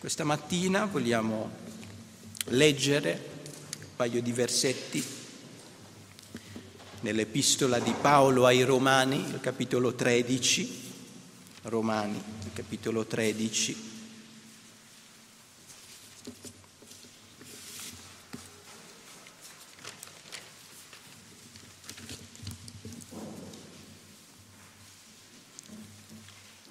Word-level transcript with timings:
Questa 0.00 0.24
mattina 0.24 0.86
vogliamo 0.86 1.50
leggere 2.44 3.28
un 3.80 3.96
paio 3.96 4.22
di 4.22 4.32
versetti 4.32 5.04
nell'epistola 7.00 7.78
di 7.78 7.92
Paolo 8.00 8.46
ai 8.46 8.62
Romani, 8.62 9.18
il 9.18 9.40
capitolo 9.40 9.94
13, 9.94 10.92
Romani, 11.64 12.16
il 12.44 12.52
capitolo 12.54 13.04
13. 13.04 13.88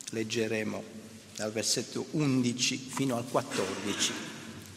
Leggeremo 0.10 0.99
dal 1.40 1.54
versetto 1.54 2.06
11 2.12 2.76
fino 2.76 3.16
al 3.16 3.24
14, 3.24 4.12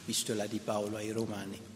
epistola 0.03 0.47
di 0.47 0.61
Paolo 0.63 0.97
ai 0.97 1.11
Romani. 1.11 1.72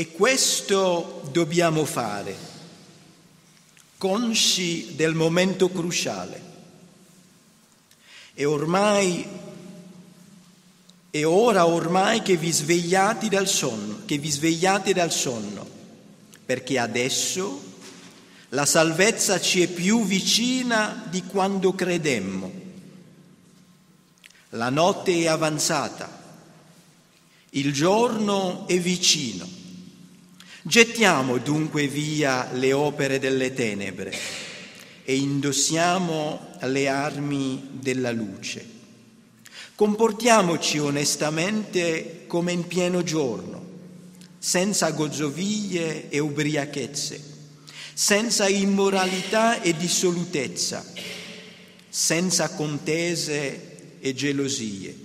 E 0.00 0.12
questo 0.12 1.28
dobbiamo 1.30 1.84
fare, 1.84 2.34
consci 3.98 4.94
del 4.94 5.12
momento 5.12 5.68
cruciale. 5.68 6.42
E 8.32 8.44
ormai, 8.46 9.26
è 11.10 11.26
ora 11.26 11.66
ormai 11.66 12.22
che 12.22 12.38
vi 12.38 12.50
svegliate 12.50 13.28
dal 13.28 13.46
sonno, 13.46 13.98
che 14.06 14.16
vi 14.16 14.30
svegliate 14.30 14.94
dal 14.94 15.12
sonno, 15.12 15.68
perché 16.46 16.78
adesso 16.78 17.62
la 18.48 18.64
salvezza 18.64 19.38
ci 19.38 19.60
è 19.60 19.68
più 19.68 20.06
vicina 20.06 21.04
di 21.10 21.24
quando 21.24 21.74
credemmo. 21.74 22.50
La 24.48 24.70
notte 24.70 25.12
è 25.12 25.26
avanzata, 25.26 26.38
il 27.50 27.70
giorno 27.74 28.66
è 28.66 28.80
vicino. 28.80 29.59
Gettiamo 30.62 31.38
dunque 31.38 31.88
via 31.88 32.50
le 32.52 32.74
opere 32.74 33.18
delle 33.18 33.54
tenebre 33.54 34.14
e 35.04 35.16
indossiamo 35.16 36.58
le 36.60 36.86
armi 36.86 37.68
della 37.80 38.10
luce. 38.10 38.78
Comportiamoci 39.74 40.78
onestamente 40.78 42.24
come 42.26 42.52
in 42.52 42.66
pieno 42.66 43.02
giorno, 43.02 43.68
senza 44.38 44.90
gozzoviglie 44.90 46.10
e 46.10 46.18
ubriachezze, 46.18 47.18
senza 47.94 48.46
immoralità 48.46 49.62
e 49.62 49.74
dissolutezza, 49.74 50.84
senza 51.88 52.50
contese 52.50 53.98
e 53.98 54.12
gelosie, 54.12 54.99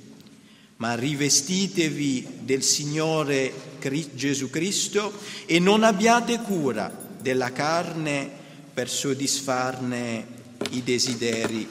ma 0.77 0.95
rivestitevi 0.95 2.39
del 2.41 2.63
Signore 2.63 3.73
Gesù 4.13 4.49
Cristo 4.49 5.13
e 5.45 5.59
non 5.59 5.83
abbiate 5.83 6.39
cura 6.39 6.91
della 7.21 7.51
carne 7.51 8.29
per 8.73 8.89
soddisfarne 8.89 10.27
i 10.71 10.83
desideri. 10.83 11.67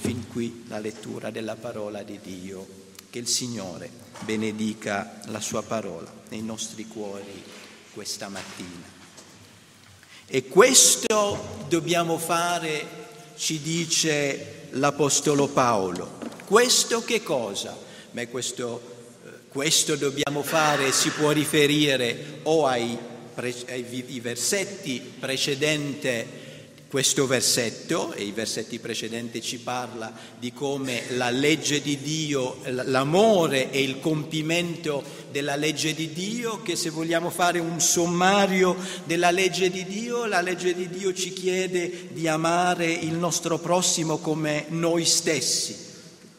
Fin 0.00 0.28
qui 0.28 0.64
la 0.68 0.78
lettura 0.78 1.30
della 1.30 1.56
parola 1.56 2.02
di 2.02 2.18
Dio. 2.22 2.84
Che 3.10 3.18
il 3.18 3.28
Signore 3.28 3.90
benedica 4.20 5.20
la 5.26 5.40
sua 5.40 5.62
parola 5.62 6.12
nei 6.30 6.42
nostri 6.42 6.86
cuori 6.86 7.42
questa 7.92 8.28
mattina. 8.28 8.94
E 10.26 10.46
questo 10.46 11.66
dobbiamo 11.68 12.18
fare, 12.18 12.86
ci 13.36 13.60
dice 13.60 14.68
l'Apostolo 14.70 15.48
Paolo. 15.48 16.18
Questo 16.44 17.04
che 17.04 17.22
cosa? 17.22 17.85
Beh, 18.16 18.28
questo 18.28 18.80
questo 19.50 19.94
dobbiamo 19.94 20.42
fare 20.42 20.90
si 20.90 21.10
può 21.10 21.32
riferire 21.32 22.38
o 22.44 22.64
ai, 22.64 22.96
ai 23.34 24.20
versetti 24.22 25.02
precedenti 25.20 26.24
questo 26.88 27.26
versetto, 27.26 28.14
e 28.14 28.22
i 28.22 28.32
versetti 28.32 28.78
precedenti 28.78 29.42
ci 29.42 29.58
parla 29.58 30.10
di 30.38 30.54
come 30.54 31.02
la 31.10 31.28
legge 31.28 31.82
di 31.82 31.98
Dio, 31.98 32.56
l'amore 32.64 33.70
e 33.70 33.82
il 33.82 34.00
compimento 34.00 35.04
della 35.30 35.56
legge 35.56 35.92
di 35.92 36.10
Dio, 36.10 36.62
che 36.62 36.74
se 36.74 36.88
vogliamo 36.88 37.28
fare 37.28 37.58
un 37.58 37.82
sommario 37.82 38.76
della 39.04 39.30
legge 39.30 39.68
di 39.68 39.84
Dio, 39.84 40.24
la 40.24 40.40
legge 40.40 40.74
di 40.74 40.88
Dio 40.88 41.12
ci 41.12 41.34
chiede 41.34 42.08
di 42.12 42.26
amare 42.26 42.90
il 42.90 43.12
nostro 43.12 43.58
prossimo 43.58 44.16
come 44.16 44.64
noi 44.68 45.04
stessi 45.04 45.84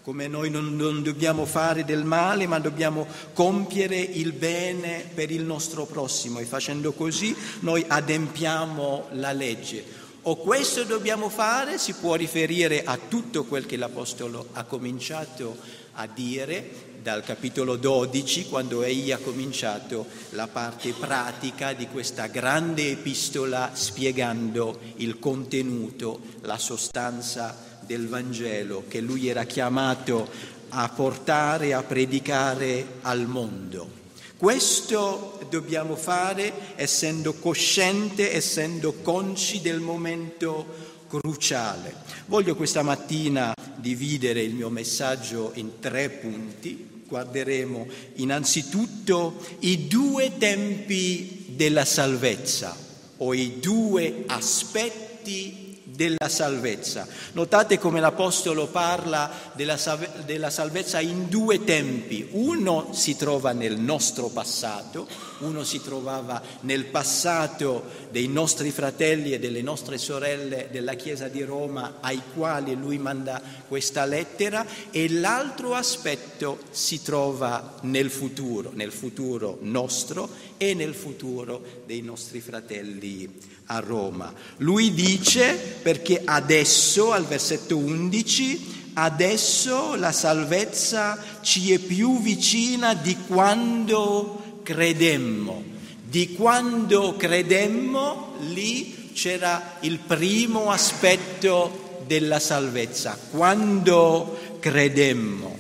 come 0.07 0.29
noi 0.29 0.49
non, 0.49 0.77
non, 0.77 1.03
dobbiamo 1.03 1.43
fare 1.43 1.83
del 1.83 2.05
male, 2.05 2.47
ma 2.47 2.59
dobbiamo 2.59 3.05
compiere 3.33 3.99
il 3.99 4.31
bene 4.31 5.05
per 5.13 5.31
il 5.31 5.41
nostro 5.41 5.85
prossimo 5.85 6.39
e 6.39 6.45
facendo 6.45 6.93
così 6.93 7.35
noi 7.59 7.83
adempiamo 7.85 9.07
la 9.11 9.33
legge. 9.33 9.83
O 10.21 10.37
questo 10.37 10.85
dobbiamo 10.85 11.27
fare, 11.27 11.77
si 11.77 11.91
può 11.91 12.15
riferire 12.15 12.85
a 12.85 12.97
tutto 12.97 13.43
quel 13.43 13.65
che 13.65 13.75
l'Apostolo 13.75 14.47
ha 14.53 14.63
cominciato 14.63 15.57
a 15.95 16.07
dire 16.07 16.85
dal 17.01 17.25
capitolo 17.25 17.75
12, 17.75 18.47
quando 18.47 18.83
egli 18.83 19.11
ha 19.11 19.17
cominciato 19.17 20.05
la 20.29 20.47
parte 20.47 20.93
pratica 20.93 21.73
di 21.73 21.87
questa 21.87 22.27
grande 22.27 22.91
epistola 22.91 23.71
spiegando 23.73 24.79
il 24.97 25.19
contenuto, 25.19 26.21
la 26.43 26.57
sostanza 26.57 27.75
del 27.87 28.07
Vangelo 28.07 28.83
che 28.87 28.99
lui 28.99 29.27
era 29.27 29.45
chiamato 29.45 30.29
a 30.69 30.89
portare, 30.89 31.73
a 31.73 31.81
predicare 31.81 32.85
al 33.01 33.25
mondo. 33.25 33.95
Questo 34.37 35.39
dobbiamo 35.49 35.95
fare 35.95 36.75
essendo 36.75 37.33
cosciente, 37.33 38.33
essendo 38.33 38.93
consci 39.01 39.61
del 39.61 39.79
momento 39.79 40.95
cruciale. 41.07 41.95
Voglio 42.27 42.55
questa 42.55 42.83
mattina 42.83 43.53
dividere 43.77 44.43
il 44.43 44.53
mio 44.53 44.69
messaggio 44.69 45.51
in 45.55 45.79
tre 45.79 46.09
punti. 46.09 47.03
Guarderemo 47.07 47.87
innanzitutto 48.15 49.43
i 49.59 49.87
due 49.87 50.37
tempi 50.37 51.45
della 51.55 51.85
salvezza 51.85 52.75
o 53.17 53.33
i 53.33 53.59
due 53.59 54.25
aspetti 54.27 55.66
della 55.97 56.29
salvezza. 56.29 57.07
Notate 57.31 57.79
come 57.79 57.99
l'Apostolo 57.99 58.67
parla 58.67 59.31
della, 59.53 59.77
della, 60.25 60.51
salvezza 60.51 60.99
in 60.99 61.27
due 61.27 61.63
tempi. 61.63 62.27
Uno 62.33 62.89
si 62.91 63.17
trova 63.17 63.51
nel 63.51 63.79
nostro 63.79 64.27
passato, 64.27 65.07
uno 65.39 65.63
si 65.63 65.81
trovava 65.81 66.41
nel 66.61 66.85
passato 66.85 67.83
dei 68.11 68.27
nostri 68.27 68.71
fratelli 68.71 69.33
e 69.33 69.39
delle 69.39 69.61
nostre 69.61 69.97
sorelle 69.97 70.69
della 70.71 70.95
Chiesa 70.95 71.27
di 71.27 71.43
Roma 71.43 71.97
ai 72.01 72.21
quali 72.33 72.75
lui 72.75 72.97
manda 72.97 73.41
questa 73.67 74.05
lettera 74.05 74.65
e 74.91 75.09
l'altro 75.09 75.73
aspetto 75.73 76.59
si 76.71 77.01
trova 77.01 77.75
nel 77.81 78.09
futuro, 78.09 78.71
nel 78.73 78.91
futuro 78.91 79.57
nostro 79.61 80.29
e 80.57 80.73
nel 80.73 80.93
futuro 80.93 81.61
dei 81.85 82.01
nostri 82.01 82.39
fratelli 82.39 83.29
a 83.67 83.79
Roma. 83.79 84.33
Lui 84.57 84.93
dice 84.93 85.55
perché 85.81 86.21
adesso, 86.23 87.11
al 87.11 87.25
versetto 87.25 87.77
11, 87.77 88.91
adesso 88.93 89.95
la 89.95 90.11
salvezza 90.11 91.17
ci 91.41 91.71
è 91.71 91.79
più 91.79 92.19
vicina 92.21 92.93
di 92.93 93.15
quando 93.27 94.46
credemmo. 94.67 95.63
Di 96.03 96.33
quando 96.33 97.15
credemmo, 97.15 98.33
lì 98.49 99.11
c'era 99.13 99.77
il 99.81 99.99
primo 99.99 100.71
aspetto 100.71 102.01
della 102.05 102.39
salvezza, 102.39 103.17
quando 103.31 104.57
credemmo. 104.59 105.57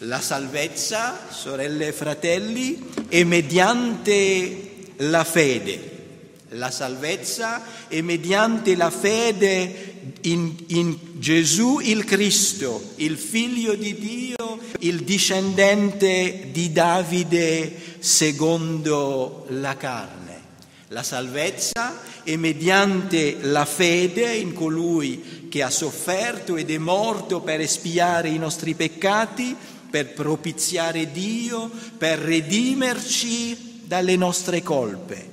La 0.00 0.20
salvezza, 0.20 1.28
sorelle 1.30 1.88
e 1.88 1.92
fratelli, 1.92 2.90
è 3.08 3.24
mediante 3.24 4.90
la 4.96 5.24
fede 5.24 5.91
la 6.52 6.70
salvezza 6.70 7.62
è 7.88 8.00
mediante 8.00 8.74
la 8.74 8.90
fede 8.90 9.94
in, 10.22 10.54
in, 10.68 10.98
Gesù 11.14 11.78
il 11.80 12.04
Cristo, 12.04 12.92
il 12.96 13.16
figlio 13.16 13.74
di 13.74 13.94
Dio, 13.94 14.58
il 14.80 15.02
discendente 15.02 16.48
di 16.50 16.72
Davide 16.72 17.74
secondo 18.00 19.46
la 19.50 19.76
carne. 19.76 20.20
La 20.88 21.02
salvezza 21.02 22.00
è 22.22 22.36
mediante 22.36 23.38
la 23.40 23.64
fede 23.64 24.34
in 24.34 24.52
colui 24.52 25.46
che 25.48 25.62
ha 25.62 25.70
sofferto 25.70 26.56
ed 26.56 26.70
è 26.70 26.78
morto 26.78 27.40
per 27.40 27.60
espiare 27.60 28.28
i 28.28 28.38
nostri 28.38 28.74
peccati, 28.74 29.56
per 29.88 30.12
propiziare 30.12 31.10
Dio, 31.12 31.70
per 31.96 32.18
redimerci 32.18 33.80
dalle 33.84 34.16
nostre 34.16 34.62
colpe. 34.62 35.31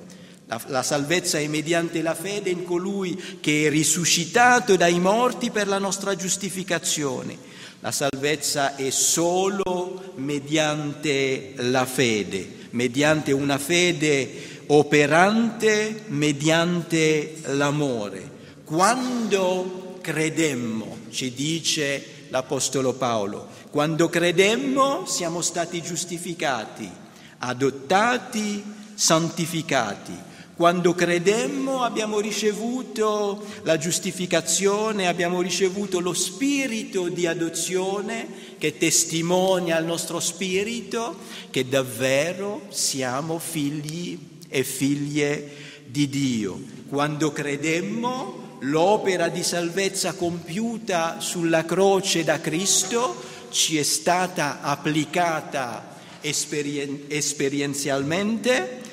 La, 0.49 0.59
la, 0.65 0.81
salvezza 0.81 1.37
è 1.37 1.45
mediante 1.47 2.01
la 2.01 2.15
fede 2.15 2.49
in 2.49 2.63
colui 2.63 3.37
che 3.39 3.67
è 3.67 3.69
risuscitato 3.69 4.75
dai 4.75 4.99
morti 4.99 5.51
per 5.51 5.67
la 5.67 5.77
nostra 5.77 6.15
giustificazione. 6.15 7.37
La 7.81 7.91
salvezza 7.91 8.75
è 8.75 8.89
solo 8.89 10.13
mediante 10.15 11.53
la 11.57 11.85
fede, 11.85 12.65
mediante 12.71 13.31
una 13.31 13.59
fede 13.59 14.63
operante, 14.65 16.05
mediante 16.07 17.35
l'amore. 17.45 18.37
Quando 18.63 19.99
credemmo, 20.01 20.97
ci 21.11 21.31
dice 21.31 22.25
l'Apostolo 22.29 22.93
Paolo, 22.93 23.49
quando 23.69 24.09
credemmo 24.09 25.05
siamo 25.05 25.41
stati 25.41 25.79
giustificati, 25.83 26.89
adottati, 27.37 28.63
santificati. 28.95 30.27
Quando 30.59 30.93
credemmo 30.93 31.83
abbiamo 31.83 32.19
ricevuto 32.19 33.45
la 33.61 33.77
giustificazione, 33.77 35.07
abbiamo 35.07 35.39
ricevuto 35.39 36.01
lo 36.01 36.11
spirito 36.13 37.07
di 37.07 37.25
adozione 37.25 38.27
che 38.57 38.77
testimonia 38.77 39.77
al 39.77 39.85
nostro 39.85 40.19
spirito 40.19 41.15
che 41.49 41.69
davvero 41.69 42.63
siamo 42.67 43.39
figli 43.39 44.19
e 44.49 44.65
figlie 44.65 45.49
di 45.85 46.09
Dio. 46.09 46.59
Quando 46.89 47.31
credemmo 47.31 48.57
l'opera 48.59 49.29
di 49.29 49.43
salvezza 49.43 50.11
compiuta 50.11 51.21
sulla 51.21 51.63
croce 51.63 52.25
da 52.25 52.41
Cristo 52.41 53.15
ci 53.49 53.77
è 53.77 53.83
stata 53.83 54.59
applicata 54.61 55.95
esperien- 56.19 57.05
esperienzialmente 57.07 58.87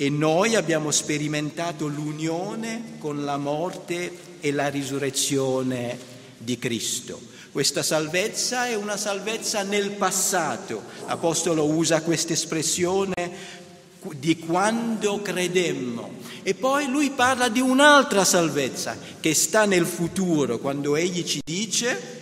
e 0.00 0.08
noi 0.08 0.56
abbiamo 0.56 0.90
sperimentato 0.90 1.86
l'unione 1.86 2.94
con 2.96 3.22
la 3.22 3.36
morte 3.36 4.10
e 4.40 4.50
la 4.50 4.68
risurrezione 4.68 5.98
di 6.38 6.56
Cristo. 6.56 7.20
Questa 7.52 7.82
salvezza 7.82 8.66
è 8.66 8.74
una 8.74 8.96
salvezza 8.96 9.62
nel 9.62 9.90
passato. 9.90 10.84
L'Apostolo 11.06 11.66
usa 11.66 12.00
questa 12.00 12.32
espressione 12.32 13.30
di 14.16 14.38
quando 14.38 15.20
credemmo. 15.20 16.12
E 16.44 16.54
poi 16.54 16.88
lui 16.88 17.10
parla 17.10 17.50
di 17.50 17.60
un'altra 17.60 18.24
salvezza 18.24 18.96
che 19.20 19.34
sta 19.34 19.66
nel 19.66 19.84
futuro, 19.84 20.60
quando 20.60 20.96
egli 20.96 21.24
ci 21.24 21.42
dice 21.44 22.19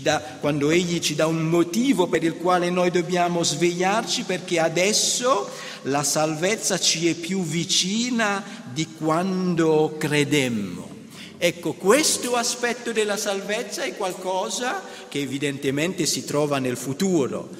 dà, 0.00 0.20
quando 0.40 0.70
Egli 0.70 0.98
ci 0.98 1.14
dà 1.14 1.26
un 1.26 1.42
motivo 1.42 2.06
per 2.06 2.24
il 2.24 2.36
quale 2.36 2.70
noi 2.70 2.90
dobbiamo 2.90 3.42
svegliarci, 3.42 4.22
perché 4.24 4.58
adesso 4.58 5.48
la 5.82 6.02
salvezza 6.02 6.78
ci 6.78 7.08
è 7.08 7.14
più 7.14 7.42
vicina 7.42 8.42
di 8.72 8.88
quando 8.98 9.96
credemmo. 9.98 10.92
Ecco, 11.36 11.74
questo 11.74 12.36
aspetto 12.36 12.92
della 12.92 13.18
salvezza 13.18 13.82
è 13.82 13.94
qualcosa 13.96 14.82
che 15.08 15.20
evidentemente 15.20 16.06
si 16.06 16.24
trova 16.24 16.58
nel 16.58 16.76
futuro. 16.76 17.50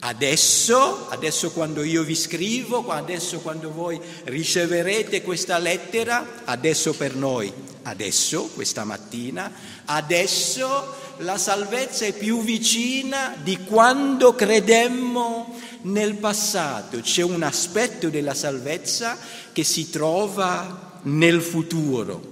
Adesso, 0.00 1.08
adesso 1.08 1.52
quando 1.52 1.82
io 1.82 2.02
vi 2.02 2.16
scrivo, 2.16 2.88
adesso 2.88 3.38
quando 3.38 3.72
voi 3.72 3.98
riceverete 4.24 5.22
questa 5.22 5.58
lettera, 5.58 6.42
adesso 6.44 6.92
per 6.92 7.14
noi, 7.14 7.50
adesso, 7.82 8.50
questa 8.54 8.84
mattina, 8.84 9.50
adesso 9.84 11.00
la 11.18 11.38
salvezza 11.38 12.04
è 12.04 12.12
più 12.12 12.42
vicina 12.42 13.34
di 13.42 13.58
quando 13.58 14.34
credemmo 14.34 15.58
nel 15.82 16.14
passato. 16.16 17.00
C'è 17.00 17.22
un 17.22 17.42
aspetto 17.42 18.08
della 18.08 18.34
salvezza 18.34 19.18
che 19.52 19.64
si 19.64 19.90
trova 19.90 21.00
nel 21.02 21.40
futuro. 21.40 22.30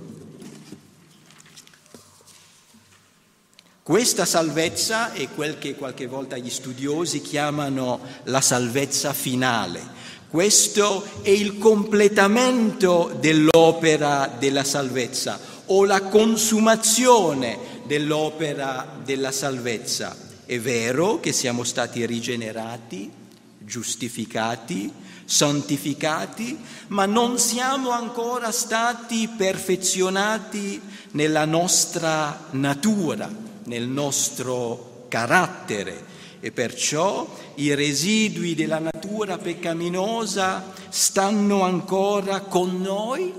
Questa 3.83 4.25
salvezza 4.25 5.13
è 5.13 5.29
quel 5.35 5.59
che 5.59 5.75
qualche 5.75 6.07
volta 6.07 6.37
gli 6.37 6.51
studiosi 6.51 7.21
chiamano 7.23 8.01
la 8.25 8.41
salvezza 8.41 9.13
finale. 9.13 9.99
Questo 10.31 11.23
è 11.23 11.31
il 11.31 11.59
completamento 11.59 13.17
dell'opera 13.19 14.33
della 14.39 14.63
salvezza 14.63 15.41
o 15.67 15.85
la 15.85 16.03
consumazione 16.03 17.59
dell'opera 17.85 18.97
della 19.05 19.33
salvezza. 19.33 20.17
È 20.47 20.57
vero 20.61 21.19
che 21.19 21.33
siamo 21.33 21.65
stati 21.65 22.07
rigenerati, 22.07 23.11
giustificati, 23.59 24.93
santificati, 25.25 26.57
ma 26.89 27.07
non 27.07 27.41
siamo 27.41 27.91
ancora 27.91 28.53
stati 28.53 29.29
perfezionati 29.37 30.81
nella 31.11 31.45
nostra 31.45 32.47
natura, 32.51 33.29
nel 33.65 33.89
nostro 33.89 35.07
carattere 35.09 36.10
e 36.41 36.53
perciò 36.53 37.29
i 37.57 37.75
residui 37.75 38.55
della 38.55 38.79
natura 38.79 39.39
peccaminosa 39.39 40.73
stanno 40.89 41.63
ancora 41.63 42.41
con 42.41 42.81
noi 42.81 43.33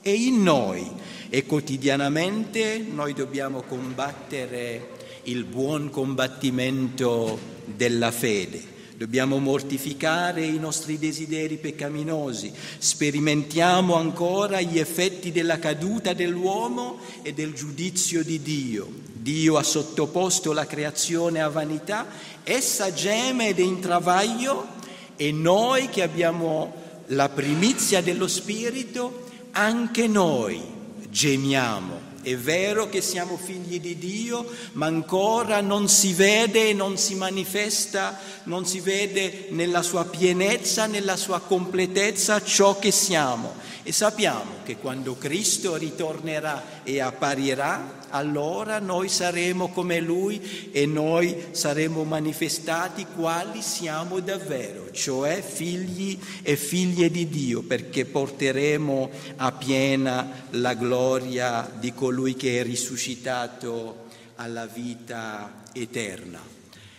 e 0.00 0.12
in 0.12 0.42
noi 0.42 0.88
e 1.28 1.44
quotidianamente 1.44 2.78
noi 2.78 3.12
dobbiamo 3.12 3.62
combattere 3.62 4.94
il 5.24 5.44
buon 5.44 5.90
combattimento 5.90 7.38
della 7.64 8.10
fede. 8.10 8.74
Dobbiamo 8.96 9.38
mortificare 9.38 10.46
i 10.46 10.58
nostri 10.58 10.98
desideri 10.98 11.58
peccaminosi, 11.58 12.50
sperimentiamo 12.78 13.94
ancora 13.94 14.62
gli 14.62 14.78
effetti 14.78 15.32
della 15.32 15.58
caduta 15.58 16.14
dell'uomo 16.14 16.98
e 17.20 17.34
del 17.34 17.52
giudizio 17.52 18.22
di 18.22 18.40
Dio. 18.40 18.88
Dio 19.26 19.56
ha 19.56 19.64
sottoposto 19.64 20.52
la 20.52 20.66
creazione 20.66 21.42
a 21.42 21.48
vanità, 21.48 22.06
essa 22.44 22.92
geme 22.92 23.48
ed 23.48 23.58
è 23.58 23.62
in 23.62 23.80
travaglio 23.80 24.68
e 25.16 25.32
noi 25.32 25.88
che 25.88 26.04
abbiamo 26.04 26.72
la 27.06 27.28
primizia 27.28 28.00
dello 28.00 28.28
Spirito, 28.28 29.24
anche 29.50 30.06
noi 30.06 30.62
gemiamo. 31.10 32.05
È 32.26 32.36
vero 32.36 32.88
che 32.88 33.02
siamo 33.02 33.36
figli 33.36 33.78
di 33.78 33.96
Dio, 33.98 34.44
ma 34.72 34.86
ancora 34.86 35.60
non 35.60 35.88
si 35.88 36.12
vede, 36.12 36.72
non 36.72 36.98
si 36.98 37.14
manifesta, 37.14 38.18
non 38.46 38.66
si 38.66 38.80
vede 38.80 39.46
nella 39.50 39.80
sua 39.82 40.04
pienezza, 40.06 40.86
nella 40.86 41.14
sua 41.14 41.38
completezza 41.38 42.42
ciò 42.42 42.80
che 42.80 42.90
siamo. 42.90 43.54
E 43.84 43.92
sappiamo 43.92 44.54
che 44.64 44.78
quando 44.78 45.16
Cristo 45.16 45.76
ritornerà 45.76 46.82
e 46.82 47.00
apparirà, 47.00 48.02
allora 48.10 48.80
noi 48.80 49.08
saremo 49.08 49.68
come 49.68 50.00
Lui 50.00 50.70
e 50.72 50.86
noi 50.86 51.36
saremo 51.52 52.02
manifestati 52.02 53.06
quali 53.14 53.62
siamo 53.62 54.18
davvero, 54.18 54.90
cioè 54.90 55.40
figli 55.40 56.18
e 56.42 56.56
figlie 56.56 57.10
di 57.10 57.28
Dio, 57.28 57.62
perché 57.62 58.04
porteremo 58.04 59.10
a 59.36 59.52
piena 59.52 60.46
la 60.50 60.74
gloria 60.74 61.70
di 61.78 61.92
colui 61.94 62.14
che 62.36 62.60
è 62.60 62.62
risuscitato 62.62 64.06
alla 64.36 64.66
vita 64.66 65.62
eterna. 65.72 66.40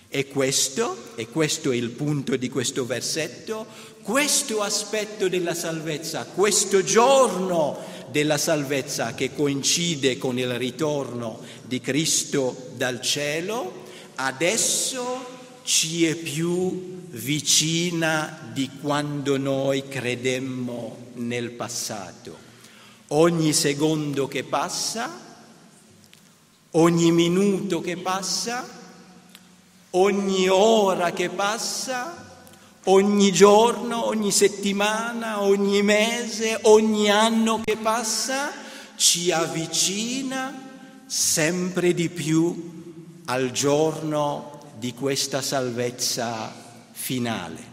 E 0.09 0.27
questo, 0.27 1.15
e 1.15 1.27
questo 1.27 1.71
è 1.71 1.75
il 1.75 1.89
punto 1.89 2.35
di 2.35 2.49
questo 2.49 2.85
versetto, 2.85 3.65
questo 4.01 4.61
aspetto 4.61 5.27
della 5.27 5.53
salvezza, 5.53 6.25
questo 6.25 6.83
giorno 6.83 7.77
della 8.09 8.37
salvezza 8.37 9.13
che 9.13 9.33
coincide 9.33 10.17
con 10.17 10.39
il 10.39 10.57
ritorno 10.57 11.41
di 11.65 11.81
Cristo 11.81 12.69
dal 12.75 13.01
cielo, 13.01 13.83
adesso 14.15 15.35
ci 15.63 16.05
è 16.05 16.15
più 16.15 17.01
vicina 17.09 18.49
di 18.53 18.69
quando 18.81 19.37
noi 19.37 19.87
credemmo 19.89 21.07
nel 21.15 21.51
passato. 21.51 22.46
Ogni 23.09 23.53
secondo 23.53 24.27
che 24.27 24.43
passa, 24.43 25.09
ogni 26.71 27.11
minuto 27.11 27.79
che 27.79 27.95
passa, 27.95 28.67
ogni 29.91 30.47
ora 30.49 31.11
che 31.11 31.29
passa, 31.29 32.25
ogni 32.85 33.31
giorno, 33.31 34.05
ogni 34.05 34.31
settimana, 34.31 35.41
ogni 35.41 35.81
mese, 35.83 36.59
ogni 36.63 37.09
anno 37.09 37.61
che 37.63 37.77
passa 37.77 38.51
ci 38.95 39.31
avvicina 39.31 40.65
sempre 41.05 41.93
di 41.93 42.09
più 42.09 43.21
al 43.25 43.51
giorno 43.51 44.59
di 44.77 44.93
questa 44.93 45.41
salvezza 45.41 46.53
finale. 46.91 47.66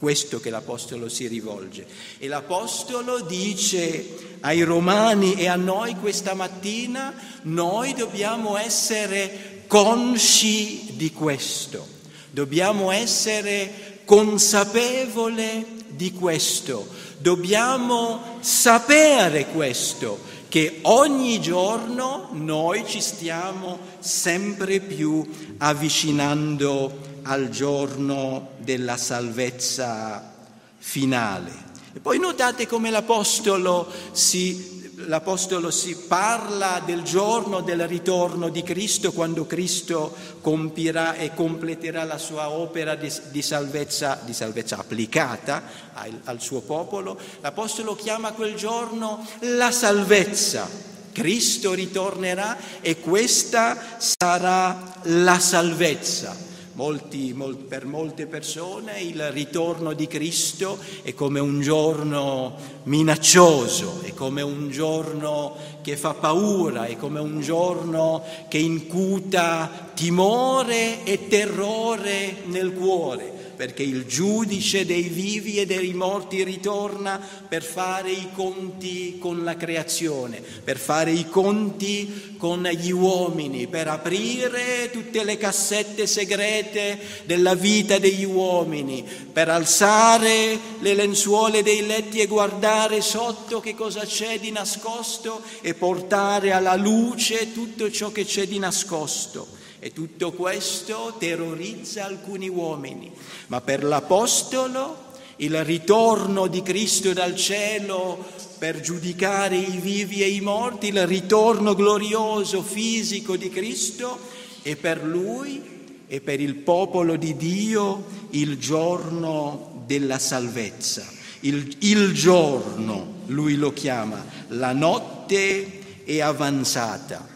Questo 0.00 0.40
che 0.40 0.48
l'Apostolo 0.48 1.10
si 1.10 1.28
rivolge. 1.28 1.86
E 2.18 2.26
l'Apostolo 2.26 3.20
dice 3.20 4.38
ai 4.40 4.62
Romani 4.62 5.34
e 5.34 5.46
a 5.46 5.56
noi 5.56 5.94
questa 5.96 6.32
mattina, 6.32 7.12
noi 7.42 7.92
dobbiamo 7.92 8.56
essere 8.56 9.64
consci 9.66 10.96
di 10.96 11.12
questo, 11.12 11.86
dobbiamo 12.30 12.90
essere 12.90 14.00
consapevoli 14.06 15.84
di 15.90 16.12
questo, 16.14 16.88
dobbiamo 17.18 18.38
sapere 18.40 19.48
questo, 19.48 20.18
che 20.48 20.78
ogni 20.82 21.40
giorno 21.40 22.30
noi 22.32 22.84
ci 22.86 23.02
stiamo 23.02 23.78
sempre 23.98 24.80
più 24.80 25.24
avvicinando 25.58 27.09
al 27.30 27.48
giorno 27.48 28.50
della 28.58 28.96
salvezza 28.96 30.32
finale. 30.76 31.68
E 31.92 32.00
poi 32.00 32.18
notate 32.18 32.66
come 32.66 32.90
l'Apostolo 32.90 33.88
si 34.12 34.78
l'Apostolo 35.06 35.70
si 35.70 35.96
parla 35.96 36.82
del 36.84 37.02
giorno 37.02 37.62
del 37.62 37.88
ritorno 37.88 38.50
di 38.50 38.62
Cristo 38.62 39.12
quando 39.12 39.46
Cristo 39.46 40.14
compirà 40.42 41.14
e 41.14 41.32
completerà 41.32 42.04
la 42.04 42.18
sua 42.18 42.50
opera 42.50 42.96
di, 42.96 43.10
di, 43.30 43.40
salvezza, 43.40 44.20
di 44.22 44.34
salvezza, 44.34 44.76
applicata 44.76 45.62
al, 45.94 46.20
al 46.24 46.40
suo 46.42 46.60
popolo. 46.60 47.18
L'Apostolo 47.40 47.94
chiama 47.94 48.32
quel 48.32 48.56
giorno 48.56 49.26
la 49.40 49.70
salvezza. 49.70 50.68
Cristo 51.12 51.72
ritornerà 51.72 52.58
e 52.82 53.00
questa 53.00 53.96
sarà 53.96 54.98
la 55.04 55.38
salvezza. 55.38 56.49
Molti, 56.80 57.34
mol, 57.34 57.56
per 57.56 57.84
molte 57.84 58.24
persone 58.24 59.02
il 59.02 59.30
ritorno 59.32 59.92
di 59.92 60.06
Cristo 60.06 60.78
è 61.02 61.12
come 61.12 61.38
un 61.38 61.60
giorno 61.60 62.56
minaccioso, 62.84 64.00
è 64.02 64.14
come 64.14 64.40
un 64.40 64.70
giorno 64.70 65.54
che 65.82 65.98
fa 65.98 66.14
paura, 66.14 66.86
è 66.86 66.96
come 66.96 67.20
un 67.20 67.42
giorno 67.42 68.24
che 68.48 68.56
incuta 68.56 69.90
timore 69.92 71.04
e 71.04 71.28
terrore 71.28 72.44
nel 72.46 72.72
cuore 72.72 73.39
perché 73.60 73.82
il 73.82 74.06
giudice 74.06 74.86
dei 74.86 75.02
vivi 75.02 75.58
e 75.58 75.66
dei 75.66 75.92
morti 75.92 76.42
ritorna 76.44 77.20
per 77.46 77.62
fare 77.62 78.10
i 78.10 78.30
conti 78.32 79.18
con 79.18 79.44
la 79.44 79.54
creazione, 79.54 80.42
per 80.64 80.78
fare 80.78 81.10
i 81.10 81.28
conti 81.28 82.36
con 82.38 82.62
gli 82.62 82.90
uomini, 82.90 83.66
per 83.66 83.86
aprire 83.86 84.88
tutte 84.90 85.24
le 85.24 85.36
cassette 85.36 86.06
segrete 86.06 86.98
della 87.26 87.54
vita 87.54 87.98
degli 87.98 88.24
uomini, 88.24 89.04
per 89.30 89.50
alzare 89.50 90.58
le 90.78 90.94
lenzuole 90.94 91.62
dei 91.62 91.84
letti 91.84 92.20
e 92.20 92.26
guardare 92.26 93.02
sotto 93.02 93.60
che 93.60 93.74
cosa 93.74 94.06
c'è 94.06 94.40
di 94.40 94.50
nascosto 94.52 95.42
e 95.60 95.74
portare 95.74 96.52
alla 96.52 96.76
luce 96.76 97.52
tutto 97.52 97.90
ciò 97.90 98.10
che 98.10 98.24
c'è 98.24 98.46
di 98.46 98.58
nascosto. 98.58 99.59
E 99.80 99.92
tutto 99.92 100.32
questo 100.32 101.16
terrorizza 101.18 102.04
alcuni 102.04 102.48
uomini, 102.48 103.10
ma 103.46 103.62
per 103.62 103.82
l'Apostolo 103.82 105.08
il 105.36 105.64
ritorno 105.64 106.48
di 106.48 106.62
Cristo 106.62 107.14
dal 107.14 107.34
cielo 107.34 108.26
per 108.58 108.80
giudicare 108.80 109.56
i 109.56 109.78
vivi 109.78 110.22
e 110.22 110.28
i 110.28 110.42
morti, 110.42 110.88
il 110.88 111.06
ritorno 111.06 111.74
glorioso 111.74 112.60
fisico 112.62 113.36
di 113.36 113.48
Cristo 113.48 114.18
è 114.60 114.76
per 114.76 115.02
lui 115.02 115.62
e 116.06 116.20
per 116.20 116.40
il 116.40 116.56
popolo 116.56 117.16
di 117.16 117.34
Dio 117.36 118.04
il 118.30 118.58
giorno 118.58 119.84
della 119.86 120.18
salvezza. 120.18 121.08
Il, 121.40 121.74
il 121.78 122.12
giorno, 122.12 123.22
lui 123.26 123.54
lo 123.54 123.72
chiama, 123.72 124.22
la 124.48 124.72
notte 124.72 126.04
è 126.04 126.20
avanzata. 126.20 127.26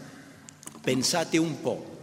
Pensate 0.83 1.39
un 1.39 1.59
po', 1.63 1.94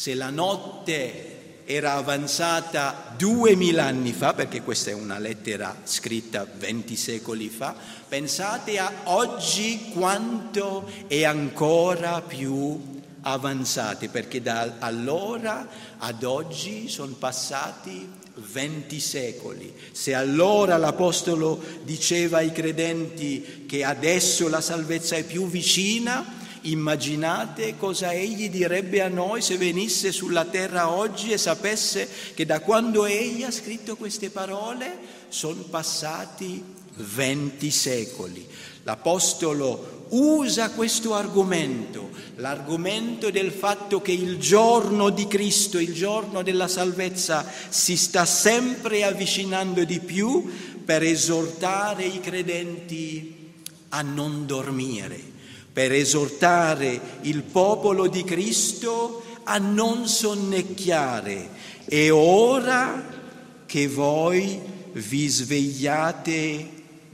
se 0.00 0.14
la 0.14 0.30
notte 0.30 1.64
era 1.66 1.92
avanzata 1.92 3.12
duemila 3.18 3.84
anni 3.84 4.14
fa, 4.14 4.32
perché 4.32 4.62
questa 4.62 4.88
è 4.88 4.94
una 4.94 5.18
lettera 5.18 5.76
scritta 5.84 6.46
venti 6.56 6.96
secoli 6.96 7.50
fa, 7.50 7.76
pensate 8.08 8.78
a 8.78 8.90
oggi 9.04 9.90
quanto 9.92 10.90
è 11.06 11.24
ancora 11.24 12.22
più 12.22 13.02
avanzate, 13.20 14.08
perché 14.08 14.40
da 14.40 14.76
allora 14.78 15.68
ad 15.98 16.24
oggi 16.24 16.88
sono 16.88 17.12
passati 17.16 18.10
venti 18.36 19.00
secoli. 19.00 19.70
Se 19.92 20.14
allora 20.14 20.78
l'Apostolo 20.78 21.62
diceva 21.82 22.38
ai 22.38 22.52
credenti 22.52 23.64
che 23.68 23.84
adesso 23.84 24.48
la 24.48 24.62
salvezza 24.62 25.16
è 25.16 25.24
più 25.24 25.46
vicina, 25.46 26.39
Immaginate 26.62 27.76
cosa 27.78 28.12
egli 28.12 28.50
direbbe 28.50 29.00
a 29.00 29.08
noi 29.08 29.40
se 29.40 29.56
venisse 29.56 30.12
sulla 30.12 30.44
terra 30.44 30.90
oggi 30.90 31.32
e 31.32 31.38
sapesse 31.38 32.06
che 32.34 32.44
da 32.44 32.60
quando 32.60 33.06
egli 33.06 33.44
ha 33.44 33.50
scritto 33.50 33.96
queste 33.96 34.28
parole 34.28 34.98
sono 35.28 35.62
passati 35.62 36.62
venti 36.96 37.70
secoli. 37.70 38.46
L'Apostolo 38.82 40.06
usa 40.10 40.70
questo 40.70 41.14
argomento, 41.14 42.10
l'argomento 42.36 43.30
del 43.30 43.52
fatto 43.52 44.02
che 44.02 44.12
il 44.12 44.38
giorno 44.38 45.08
di 45.08 45.26
Cristo, 45.26 45.78
il 45.78 45.94
giorno 45.94 46.42
della 46.42 46.68
salvezza 46.68 47.50
si 47.70 47.96
sta 47.96 48.26
sempre 48.26 49.04
avvicinando 49.04 49.84
di 49.84 50.00
più 50.00 50.50
per 50.84 51.02
esortare 51.02 52.04
i 52.04 52.20
credenti 52.20 53.52
a 53.90 54.02
non 54.02 54.44
dormire 54.46 55.29
per 55.72 55.92
esortare 55.92 57.00
il 57.22 57.42
popolo 57.42 58.08
di 58.08 58.24
Cristo 58.24 59.22
a 59.44 59.58
non 59.58 60.06
sonnecchiare. 60.06 61.48
È 61.84 62.10
ora 62.10 63.18
che 63.66 63.88
voi 63.88 64.60
vi 64.92 65.28
svegliate 65.28 66.68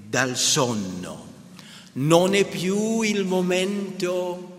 dal 0.09 0.37
sonno. 0.37 1.25
Non 1.95 2.35
è 2.35 2.47
più 2.47 3.03
il 3.03 3.25
momento 3.25 4.55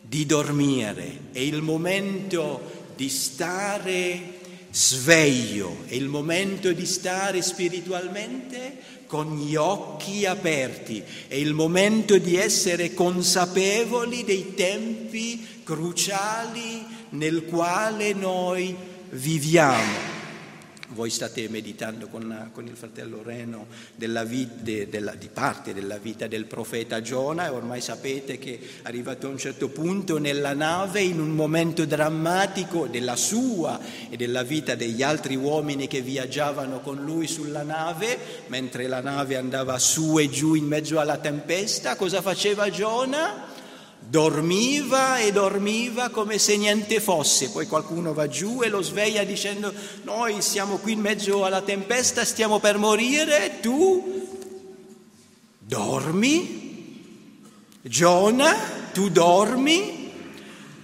di 0.00 0.24
dormire, 0.24 1.28
è 1.32 1.40
il 1.40 1.62
momento 1.62 2.74
di 2.94 3.08
stare 3.08 4.35
sveglio, 4.76 5.84
è 5.86 5.94
il 5.94 6.06
momento 6.06 6.70
di 6.70 6.84
stare 6.84 7.40
spiritualmente 7.40 8.76
con 9.06 9.38
gli 9.38 9.56
occhi 9.56 10.26
aperti, 10.26 11.02
è 11.28 11.34
il 11.34 11.54
momento 11.54 12.18
di 12.18 12.36
essere 12.36 12.92
consapevoli 12.92 14.22
dei 14.22 14.52
tempi 14.54 15.62
cruciali 15.64 16.84
nel 17.10 17.46
quale 17.46 18.12
noi 18.12 18.76
viviamo. 19.08 20.15
Voi 20.88 21.10
state 21.10 21.48
meditando 21.48 22.06
con, 22.06 22.50
con 22.52 22.66
il 22.66 22.76
fratello 22.76 23.22
Reno 23.22 23.66
vita, 24.24 24.54
de, 24.60 24.88
della, 24.88 25.14
di 25.14 25.28
parte 25.32 25.74
della 25.74 25.98
vita 25.98 26.26
del 26.26 26.44
profeta 26.44 27.02
Giona 27.02 27.46
e 27.46 27.48
ormai 27.48 27.80
sapete 27.80 28.38
che 28.38 28.58
arrivato 28.82 29.26
a 29.26 29.30
un 29.30 29.38
certo 29.38 29.68
punto 29.68 30.18
nella 30.18 30.54
nave, 30.54 31.00
in 31.00 31.20
un 31.20 31.30
momento 31.30 31.84
drammatico 31.84 32.86
della 32.86 33.16
sua 33.16 33.80
e 34.08 34.16
della 34.16 34.42
vita 34.42 34.74
degli 34.74 35.02
altri 35.02 35.34
uomini 35.34 35.86
che 35.88 36.00
viaggiavano 36.00 36.80
con 36.80 37.02
lui 37.02 37.26
sulla 37.26 37.62
nave, 37.62 38.44
mentre 38.46 38.86
la 38.86 39.00
nave 39.00 39.36
andava 39.36 39.78
su 39.78 40.18
e 40.18 40.28
giù 40.28 40.54
in 40.54 40.66
mezzo 40.66 41.00
alla 41.00 41.18
tempesta, 41.18 41.96
cosa 41.96 42.22
faceva 42.22 42.70
Giona? 42.70 43.45
Dormiva 44.08 45.18
e 45.18 45.32
dormiva 45.32 46.10
come 46.10 46.38
se 46.38 46.56
niente 46.56 47.00
fosse, 47.00 47.50
poi 47.50 47.66
qualcuno 47.66 48.14
va 48.14 48.28
giù 48.28 48.62
e 48.62 48.68
lo 48.68 48.80
sveglia 48.80 49.24
dicendo 49.24 49.72
noi 50.04 50.42
siamo 50.42 50.76
qui 50.76 50.92
in 50.92 51.00
mezzo 51.00 51.44
alla 51.44 51.60
tempesta, 51.60 52.24
stiamo 52.24 52.60
per 52.60 52.78
morire, 52.78 53.58
tu 53.60 54.28
dormi? 55.58 57.00
Giona, 57.82 58.54
tu 58.92 59.08
dormi? 59.08 60.12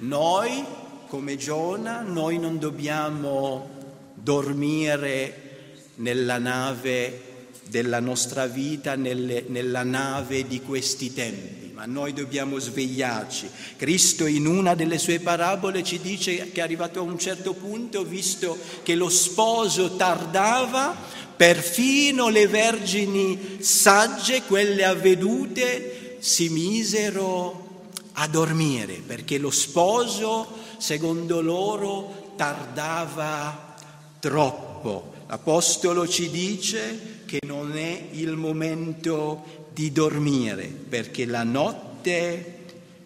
Noi 0.00 0.64
come 1.06 1.36
Giona, 1.36 2.00
noi 2.00 2.40
non 2.40 2.58
dobbiamo 2.58 3.68
dormire 4.14 5.90
nella 5.96 6.38
nave 6.38 7.22
della 7.68 8.00
nostra 8.00 8.46
vita, 8.46 8.96
nelle, 8.96 9.44
nella 9.46 9.84
nave 9.84 10.44
di 10.44 10.60
questi 10.60 11.14
tempi 11.14 11.61
ma 11.72 11.86
noi 11.86 12.12
dobbiamo 12.12 12.58
svegliarci. 12.58 13.48
Cristo 13.76 14.26
in 14.26 14.46
una 14.46 14.74
delle 14.74 14.98
sue 14.98 15.20
parabole 15.20 15.82
ci 15.82 15.98
dice 16.00 16.50
che 16.52 16.60
è 16.60 16.62
arrivato 16.62 17.00
a 17.00 17.02
un 17.02 17.18
certo 17.18 17.54
punto, 17.54 18.04
visto 18.04 18.58
che 18.82 18.94
lo 18.94 19.08
sposo 19.08 19.96
tardava, 19.96 20.94
perfino 21.34 22.28
le 22.28 22.46
vergini 22.46 23.58
sagge, 23.60 24.42
quelle 24.42 24.84
avvedute, 24.84 26.18
si 26.20 26.50
misero 26.50 27.90
a 28.12 28.28
dormire, 28.28 29.02
perché 29.04 29.38
lo 29.38 29.50
sposo, 29.50 30.46
secondo 30.76 31.40
loro, 31.40 32.34
tardava 32.36 33.74
troppo. 34.20 35.14
L'Apostolo 35.26 36.06
ci 36.06 36.28
dice 36.28 37.22
che 37.24 37.38
non 37.46 37.76
è 37.76 38.08
il 38.12 38.32
momento 38.32 39.61
di 39.72 39.92
dormire 39.92 40.66
perché 40.66 41.24
la 41.24 41.44
notte 41.44 42.58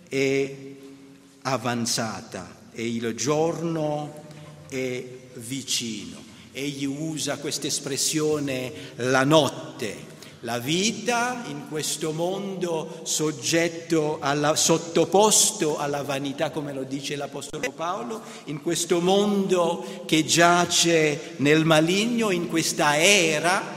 è 0.09 0.55
avanzata 1.43 2.55
e 2.73 2.87
il 2.87 3.15
giorno 3.15 4.25
è 4.69 5.05
vicino. 5.35 6.25
Egli 6.53 6.85
usa 6.85 7.39
questa 7.39 7.67
espressione 7.67 8.73
la 8.97 9.25
notte 9.25 10.15
la 10.41 10.59
vita 10.59 11.43
in 11.49 11.67
questo 11.69 12.13
mondo 12.13 13.03
alla, 14.21 14.55
sottoposto 14.55 15.77
alla 15.77 16.03
vanità, 16.03 16.51
come 16.51 16.73
lo 16.73 16.85
dice 16.85 17.17
l'Apostolo 17.17 17.73
Paolo, 17.73 18.21
in 18.45 18.63
questo 18.63 19.01
mondo 19.01 20.05
che 20.07 20.25
giace 20.25 21.33
nel 21.39 21.65
maligno, 21.65 22.31
in 22.31 22.49
questa 22.49 22.97
era 22.97 23.76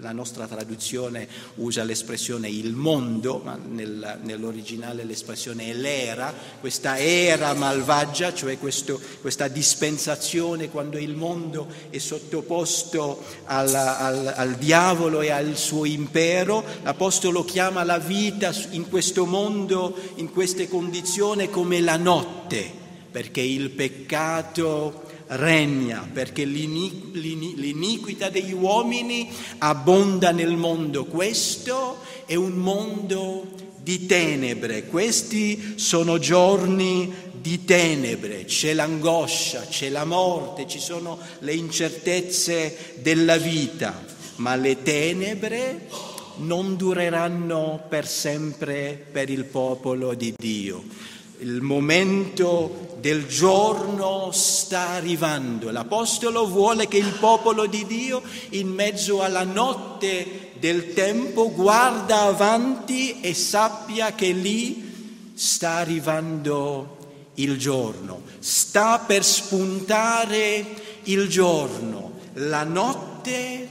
la 0.00 0.12
nostra 0.12 0.46
traduzione 0.46 1.28
usa 1.56 1.84
l'espressione 1.84 2.48
il 2.48 2.72
mondo, 2.72 3.40
ma 3.44 3.58
nel, 3.68 4.20
nell'originale 4.22 5.04
l'espressione 5.04 5.66
è 5.66 5.74
l'era, 5.74 6.32
questa 6.60 6.98
era 6.98 7.52
malvagia, 7.54 8.32
cioè 8.32 8.58
questo, 8.58 9.00
questa 9.20 9.48
dispensazione 9.48 10.70
quando 10.70 10.98
il 10.98 11.14
mondo 11.14 11.66
è 11.90 11.98
sottoposto 11.98 13.22
al, 13.44 13.74
al, 13.74 14.32
al 14.36 14.54
diavolo 14.54 15.20
e 15.20 15.30
al 15.30 15.56
suo 15.56 15.84
impero, 15.84 16.64
l'Apostolo 16.82 17.44
chiama 17.44 17.84
la 17.84 17.98
vita 17.98 18.52
in 18.70 18.88
questo 18.88 19.26
mondo, 19.26 19.94
in 20.16 20.30
queste 20.30 20.68
condizioni 20.68 21.50
come 21.50 21.80
la 21.80 21.96
notte, 21.96 22.70
perché 23.10 23.40
il 23.40 23.70
peccato 23.70 25.01
regna, 25.36 26.08
perché 26.12 26.44
l'iniquità 26.44 28.28
degli 28.28 28.52
uomini 28.52 29.28
abbonda 29.58 30.30
nel 30.30 30.56
mondo. 30.56 31.04
Questo 31.04 31.98
è 32.26 32.34
un 32.34 32.52
mondo 32.52 33.46
di 33.76 34.06
tenebre, 34.06 34.86
questi 34.86 35.74
sono 35.76 36.18
giorni 36.18 37.12
di 37.32 37.64
tenebre, 37.64 38.44
c'è 38.44 38.72
l'angoscia, 38.72 39.66
c'è 39.68 39.88
la 39.88 40.04
morte, 40.04 40.68
ci 40.68 40.78
sono 40.78 41.18
le 41.40 41.54
incertezze 41.54 42.94
della 43.00 43.36
vita, 43.38 44.04
ma 44.36 44.54
le 44.54 44.82
tenebre 44.82 45.88
non 46.36 46.76
dureranno 46.76 47.84
per 47.88 48.06
sempre 48.06 49.04
per 49.10 49.28
il 49.30 49.44
popolo 49.44 50.14
di 50.14 50.32
Dio 50.36 51.10
il 51.42 51.60
momento 51.60 52.96
del 53.00 53.26
giorno 53.26 54.30
sta 54.30 54.90
arrivando. 54.90 55.70
L'Apostolo 55.72 56.46
vuole 56.46 56.86
che 56.86 56.98
il 56.98 57.16
popolo 57.18 57.66
di 57.66 57.84
Dio, 57.84 58.22
in 58.50 58.68
mezzo 58.68 59.22
alla 59.22 59.42
notte 59.42 60.52
del 60.60 60.92
tempo, 60.94 61.50
guarda 61.50 62.22
avanti 62.22 63.20
e 63.20 63.34
sappia 63.34 64.12
che 64.12 64.30
lì 64.30 65.32
sta 65.34 65.72
arrivando 65.72 66.98
il 67.34 67.58
giorno, 67.58 68.22
sta 68.38 69.00
per 69.00 69.24
spuntare 69.24 70.64
il 71.04 71.28
giorno. 71.28 72.20
La 72.34 72.62
notte 72.62 73.68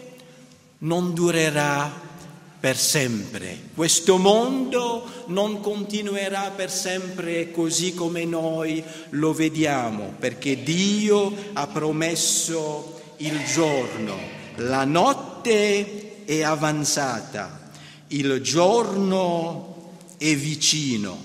non 0.80 1.14
durerà 1.14 2.10
per 2.62 2.78
sempre. 2.78 3.60
Questo 3.74 4.20
mondo 4.20 5.26
non 5.28 5.62
continuerà 5.62 6.52
per 6.56 6.70
sempre 6.70 7.50
così 7.50 7.96
come 7.96 8.24
noi 8.24 8.84
lo 9.10 9.34
vediamo, 9.34 10.14
perché 10.20 10.62
Dio 10.62 11.34
ha 11.54 11.66
promesso 11.66 13.02
il 13.18 13.44
giorno. 13.52 14.16
La 14.58 14.86
notte 14.86 16.24
è 16.24 16.44
avanzata, 16.44 17.72
il 18.10 18.40
giorno 18.42 19.94
è 20.20 20.36
vicino. 20.36 21.18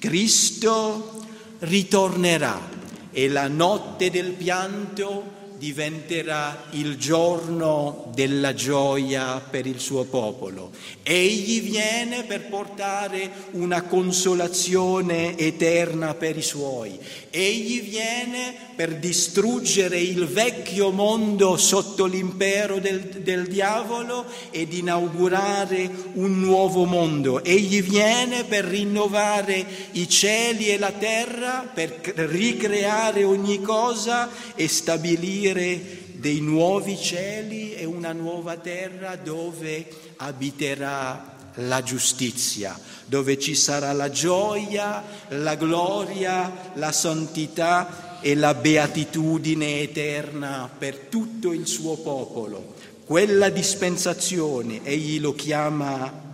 Cristo 0.00 1.24
ritornerà 1.60 2.68
e 3.12 3.28
la 3.28 3.46
notte 3.46 4.10
del 4.10 4.32
pianto 4.32 5.38
diventerà 5.60 6.68
il 6.70 6.96
giorno 6.96 8.10
della 8.14 8.54
gioia 8.54 9.40
per 9.40 9.66
il 9.66 9.78
suo 9.78 10.04
popolo. 10.04 10.70
Egli 11.02 11.60
viene 11.60 12.22
per 12.22 12.48
portare 12.48 13.30
una 13.50 13.82
consolazione 13.82 15.36
eterna 15.36 16.14
per 16.14 16.38
i 16.38 16.42
suoi. 16.42 16.98
Egli 17.28 17.82
viene 17.82 18.54
per 18.74 18.96
distruggere 18.96 20.00
il 20.00 20.26
vecchio 20.28 20.90
mondo 20.90 21.58
sotto 21.58 22.06
l'impero 22.06 22.78
del, 22.78 23.00
del 23.02 23.46
diavolo 23.46 24.24
ed 24.50 24.72
inaugurare 24.72 25.90
un 26.14 26.40
nuovo 26.40 26.86
mondo. 26.86 27.44
Egli 27.44 27.82
viene 27.82 28.44
per 28.44 28.64
rinnovare 28.64 29.66
i 29.92 30.08
cieli 30.08 30.70
e 30.70 30.78
la 30.78 30.92
terra, 30.92 31.70
per 31.72 32.00
ricreare 32.14 33.24
ogni 33.24 33.60
cosa 33.60 34.30
e 34.54 34.66
stabilire 34.66 35.49
aprire 35.50 36.08
dei 36.14 36.40
nuovi 36.40 36.96
cieli 36.96 37.74
e 37.74 37.84
una 37.84 38.12
nuova 38.12 38.56
terra 38.56 39.16
dove 39.16 39.86
abiterà 40.16 41.38
la 41.54 41.82
giustizia, 41.82 42.78
dove 43.06 43.38
ci 43.38 43.54
sarà 43.54 43.92
la 43.92 44.10
gioia, 44.10 45.02
la 45.30 45.56
gloria, 45.56 46.70
la 46.74 46.92
santità 46.92 48.20
e 48.20 48.34
la 48.34 48.54
beatitudine 48.54 49.80
eterna 49.80 50.70
per 50.76 50.96
tutto 51.08 51.52
il 51.52 51.66
suo 51.66 51.96
popolo. 51.96 52.74
Quella 53.04 53.48
dispensazione 53.48 54.84
egli 54.84 55.20
lo 55.20 55.34
chiama 55.34 56.28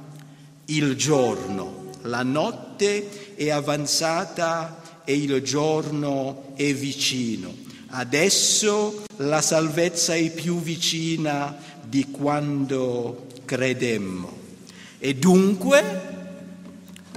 il 0.66 0.94
giorno, 0.96 1.90
la 2.02 2.22
notte 2.22 3.34
è 3.34 3.50
avanzata 3.50 5.02
e 5.04 5.14
il 5.14 5.40
giorno 5.42 6.52
è 6.56 6.74
vicino. 6.74 7.65
Adesso 7.88 9.04
la 9.18 9.40
salvezza 9.40 10.14
è 10.14 10.30
più 10.30 10.60
vicina 10.60 11.56
di 11.82 12.10
quando 12.10 13.26
credemmo. 13.44 14.32
E 14.98 15.14
dunque, 15.14 16.00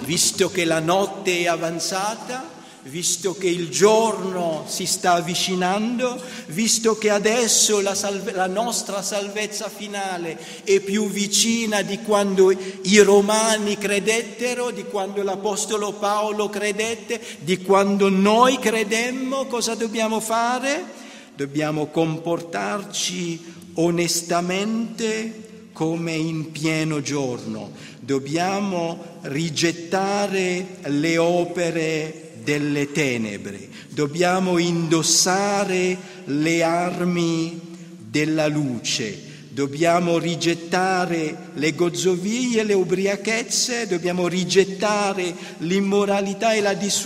visto 0.03 0.49
che 0.49 0.65
la 0.65 0.79
notte 0.79 1.39
è 1.39 1.47
avanzata, 1.47 2.57
visto 2.83 3.35
che 3.35 3.47
il 3.47 3.69
giorno 3.69 4.63
si 4.67 4.85
sta 4.85 5.13
avvicinando, 5.13 6.19
visto 6.47 6.97
che 6.97 7.09
adesso 7.09 7.81
la, 7.81 7.93
salve, 7.93 8.31
la, 8.31 8.47
nostra 8.47 9.01
salvezza 9.01 9.69
finale 9.69 10.37
è 10.63 10.79
più 10.79 11.09
vicina 11.09 11.81
di 11.81 11.99
quando 11.99 12.51
i 12.51 12.99
romani 12.99 13.77
credettero, 13.77 14.71
di 14.71 14.85
quando 14.85 15.21
l'Apostolo 15.23 15.93
Paolo 15.93 16.49
credette, 16.49 17.21
di 17.39 17.61
quando 17.61 18.09
noi 18.09 18.57
credemmo, 18.59 19.45
cosa 19.45 19.75
dobbiamo 19.75 20.19
fare? 20.21 20.97
Dobbiamo 21.35 21.87
comportarci 21.87 23.57
onestamente 23.75 25.47
come 25.73 26.13
in 26.13 26.51
pieno 26.51 27.01
giorno, 27.01 27.71
dobbiamo 27.99 29.19
rigettare 29.21 30.77
le 30.83 31.17
opere 31.17 32.28
delle 32.49 32.91
tenebre, 32.91 33.69
dobbiamo 33.89 34.57
indossare 34.57 35.95
le 36.25 36.63
armi 36.63 37.59
della 37.99 38.47
luce, 38.47 39.21
dobbiamo 39.49 40.17
rigettare 40.17 41.51
le 41.53 41.75
gozzovie, 41.75 42.63
le 42.63 42.73
ubriachezze, 42.73 43.85
dobbiamo 43.85 44.27
rigettare 44.27 45.31
l'immoralità 45.59 46.53
e 46.53 46.61
la, 46.61 46.73
dis- 46.73 47.05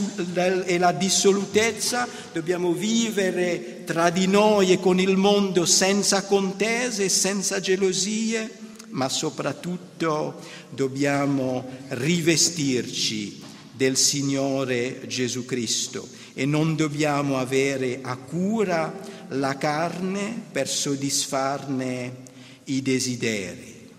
e 0.63 0.77
la 0.77 0.93
dissolutezza, 0.93 2.08
dobbiamo 2.32 2.71
vivere 2.71 3.82
tra 3.84 4.10
di 4.12 4.27
noi 4.27 4.71
e 4.71 4.79
con 4.79 4.97
il 4.97 5.17
mondo 5.17 5.65
senza 5.65 6.23
contese, 6.23 7.10
senza 7.10 7.60
gelosie, 7.60 8.49
ma 8.91 9.10
soprattutto 9.10 10.39
dobbiamo 10.69 11.67
rivestirci 11.89 13.42
del 13.75 13.97
Signore 13.97 15.01
Gesù 15.07 15.45
Cristo 15.45 16.07
e 16.33 16.45
non 16.45 16.75
dobbiamo 16.75 17.38
avere 17.38 17.99
a 18.01 18.15
cura 18.15 18.93
la 19.29 19.57
carne 19.57 20.41
per 20.51 20.67
soddisfarne 20.67 22.15
i 22.65 22.81
desideri. 22.81 23.89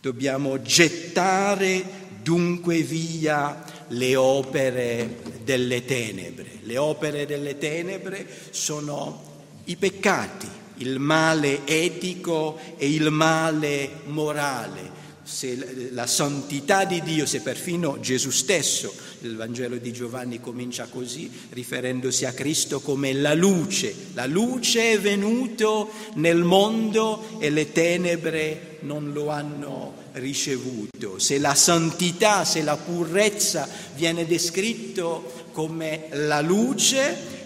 Dobbiamo 0.00 0.62
gettare 0.62 2.08
dunque 2.22 2.82
via 2.82 3.64
le 3.88 4.16
opere 4.16 5.18
delle 5.44 5.84
tenebre. 5.84 6.58
Le 6.62 6.76
opere 6.76 7.26
delle 7.26 7.58
tenebre 7.58 8.26
sono 8.50 9.28
i 9.64 9.76
peccati, 9.76 10.48
il 10.78 10.98
male 10.98 11.66
etico 11.66 12.58
e 12.76 12.90
il 12.92 13.10
male 13.10 13.90
morale, 14.06 14.99
se 15.30 15.90
la 15.92 16.06
santità 16.08 16.84
di 16.84 17.00
Dio, 17.02 17.24
se 17.24 17.40
perfino 17.40 18.00
Gesù 18.00 18.30
stesso, 18.30 18.92
il 19.20 19.36
Vangelo 19.36 19.76
di 19.76 19.92
Giovanni 19.92 20.40
comincia 20.40 20.86
così, 20.90 21.30
riferendosi 21.50 22.24
a 22.24 22.32
Cristo 22.32 22.80
come 22.80 23.12
la 23.12 23.34
luce, 23.34 23.94
la 24.14 24.26
luce 24.26 24.92
è 24.92 25.00
venuto 25.00 25.90
nel 26.14 26.42
mondo 26.42 27.38
e 27.38 27.48
le 27.50 27.70
tenebre 27.70 28.78
non 28.80 29.12
lo 29.12 29.28
hanno 29.28 29.94
ricevuto. 30.12 31.18
Se 31.18 31.38
la 31.38 31.54
santità, 31.54 32.44
se 32.44 32.62
la 32.62 32.76
purezza 32.76 33.68
viene 33.94 34.26
descritto 34.26 35.48
come 35.52 36.08
la 36.10 36.40
luce, 36.40 37.39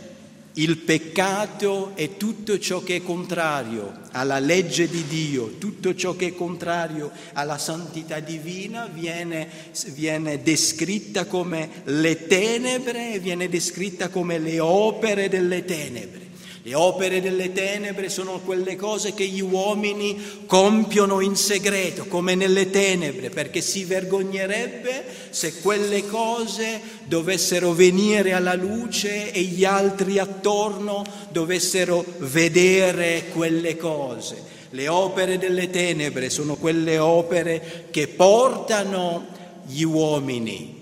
il 0.56 0.78
peccato 0.78 1.92
è 1.94 2.16
tutto 2.16 2.58
ciò 2.60 2.82
che 2.82 2.96
è 2.96 3.02
contrario 3.02 4.02
alla 4.12 4.38
legge 4.38 4.88
di 4.88 5.04
Dio, 5.08 5.54
tutto 5.58 5.96
ciò 5.96 6.14
che 6.14 6.28
è 6.28 6.34
contrario 6.34 7.10
alla 7.32 7.58
santità 7.58 8.20
divina 8.20 8.86
viene, 8.86 9.48
viene 9.94 10.42
descritta 10.42 11.24
come 11.24 11.82
le 11.84 12.26
tenebre, 12.26 13.18
viene 13.18 13.48
descritta 13.48 14.10
come 14.10 14.38
le 14.38 14.60
opere 14.60 15.28
delle 15.28 15.64
tenebre. 15.64 16.22
Le 16.66 16.74
opere 16.74 17.20
delle 17.20 17.53
tenebre 17.53 18.09
sono 18.09 18.40
quelle 18.42 18.74
cose 18.74 19.12
che 19.12 19.27
gli 19.27 19.42
uomini 19.42 20.44
compiono 20.46 21.20
in 21.20 21.37
segreto, 21.37 22.07
come 22.07 22.35
nelle 22.35 22.70
tenebre, 22.70 23.29
perché 23.29 23.61
si 23.61 23.85
vergognerebbe 23.85 25.05
se 25.29 25.61
quelle 25.61 26.07
cose 26.07 26.81
dovessero 27.05 27.74
venire 27.74 28.33
alla 28.33 28.55
luce 28.55 29.31
e 29.31 29.42
gli 29.42 29.66
altri 29.66 30.18
attorno 30.18 31.05
dovessero 31.29 32.03
vedere 32.20 33.24
quelle 33.35 33.77
cose. 33.77 34.42
Le 34.70 34.88
opere 34.88 35.37
delle 35.37 35.68
tenebre 35.68 36.31
sono 36.31 36.57
quelle 36.57 36.96
opere 36.96 37.88
che 37.90 38.09
portano 38.09 39.27
gli 39.66 39.83
uomini 39.83 40.73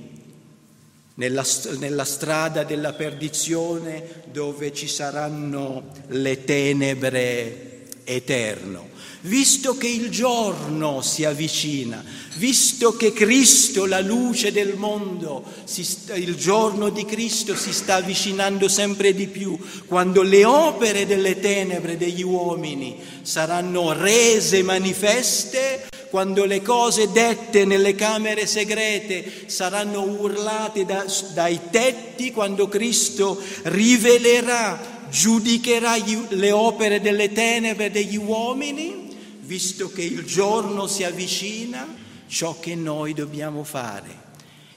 nella, 1.15 1.45
nella 1.79 2.05
strada 2.05 2.65
della 2.65 2.93
perdizione 2.93 4.23
dove 4.31 4.73
ci 4.73 4.89
saranno 4.89 5.91
le 6.09 6.45
tenebre 6.45 7.87
eterno. 8.05 8.91
Visto 9.25 9.77
che 9.77 9.87
il 9.87 10.11
giorno 10.11 11.01
si 11.01 11.25
avvicina, 11.25 12.05
visto 12.39 12.97
che 12.97 13.13
Cristo, 13.13 13.87
la 13.87 14.01
luce 14.01 14.51
del 14.51 14.75
mondo, 14.75 15.45
sta, 15.63 16.17
il 16.17 16.35
giorno 16.35 16.89
di 16.89 17.05
Cristo 17.05 17.55
si 17.55 17.73
sta 17.73 17.97
avvicinando 17.97 18.67
sempre 18.67 19.15
di 19.15 19.29
più, 19.29 19.57
quando 19.87 20.23
le 20.23 20.45
opere 20.45 21.07
delle 21.07 21.39
tenebre 21.39 21.97
degli 21.97 22.25
uomini 22.25 22.99
saranno 23.23 23.93
rese 23.93 24.65
manifeste, 24.65 25.91
quando 26.13 26.45
le 26.45 26.61
cose 26.61 27.11
dette 27.11 27.65
nelle 27.65 27.95
camere 27.95 28.47
segrete 28.47 29.45
saranno 29.47 30.03
urlate 30.03 30.85
da, 30.85 31.07
dai 31.33 31.59
tetti, 31.71 32.33
quando 32.33 32.69
Cristo 32.69 33.41
rivelerà, 33.63 35.07
giudicherà 35.09 35.97
gli, 35.97 36.19
le 36.29 36.53
opere 36.53 37.01
delle 37.01 37.33
tenebre 37.33 37.91
degli 37.91 38.19
uomini, 38.19 39.09
visto 39.41 39.91
che 39.91 40.03
il 40.03 40.27
giorno 40.27 40.87
si 40.87 41.03
avvicina, 41.03 41.97
ciò 42.27 42.61
che 42.61 42.75
noi 42.75 43.15
dobbiamo 43.15 43.65
fare 43.65 44.21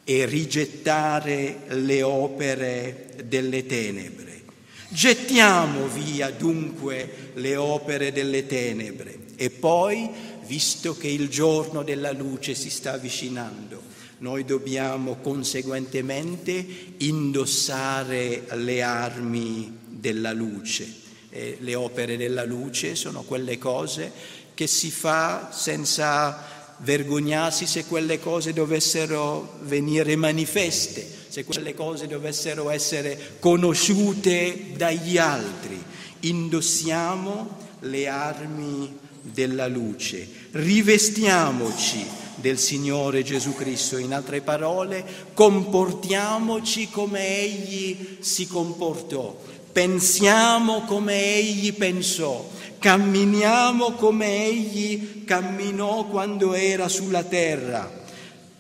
è 0.06 0.26
rigettare 0.26 1.64
le 1.68 2.02
opere 2.02 3.08
delle 3.26 3.66
tenebre. 3.66 4.44
Gettiamo 4.88 5.88
via 5.88 6.30
dunque 6.30 7.32
le 7.34 7.58
opere 7.58 8.14
delle 8.14 8.46
tenebre 8.46 9.24
e 9.36 9.50
poi 9.50 10.10
visto 10.46 10.96
che 10.96 11.08
il 11.08 11.30
giorno 11.30 11.84
della 11.84 12.12
luce 12.12 12.56
si 12.56 12.70
sta 12.70 12.94
avvicinando, 12.94 13.82
noi 14.20 14.46
dobbiamo 14.46 15.18
conseguentemente 15.18 16.66
indossare 16.98 18.46
le 18.54 18.82
armi 18.82 19.78
della 19.86 20.32
luce. 20.32 21.04
E 21.30 21.58
le 21.60 21.76
opere 21.76 22.16
della 22.16 22.46
luce 22.46 22.96
sono 22.96 23.24
quelle 23.24 23.58
cose 23.58 24.12
che 24.54 24.68
si 24.68 24.90
fa 24.90 25.50
senza 25.52 26.54
vergognarsi 26.78 27.66
se 27.66 27.86
quelle 27.86 28.20
cose 28.20 28.54
dovessero 28.54 29.58
venire 29.64 30.16
manifeste, 30.16 31.06
se 31.28 31.44
quelle 31.44 31.74
cose 31.74 32.08
dovessero 32.08 32.70
essere 32.70 33.38
conosciute 33.40 34.72
dagli 34.78 35.18
altri. 35.18 35.84
Indossiamo 36.22 37.58
le 37.82 38.08
armi 38.08 38.98
della 39.34 39.68
luce, 39.68 40.28
rivestiamoci 40.52 42.06
del 42.36 42.60
Signore 42.60 43.24
Gesù 43.24 43.56
Cristo, 43.56 43.98
in 43.98 44.14
altre 44.14 44.42
parole, 44.42 45.04
comportiamoci 45.34 46.90
come 46.90 47.40
Egli 47.40 48.18
si 48.20 48.48
comportò, 48.48 49.36
pensiamo 49.72 50.82
come 50.82 51.36
Egli 51.36 51.74
pensò, 51.74 52.48
camminiamo 52.78 53.94
come 53.94 54.46
Egli 54.46 55.24
camminò 55.24 56.06
quando 56.06 56.54
era 56.54 56.88
sulla 56.88 57.24
terra, 57.24 58.04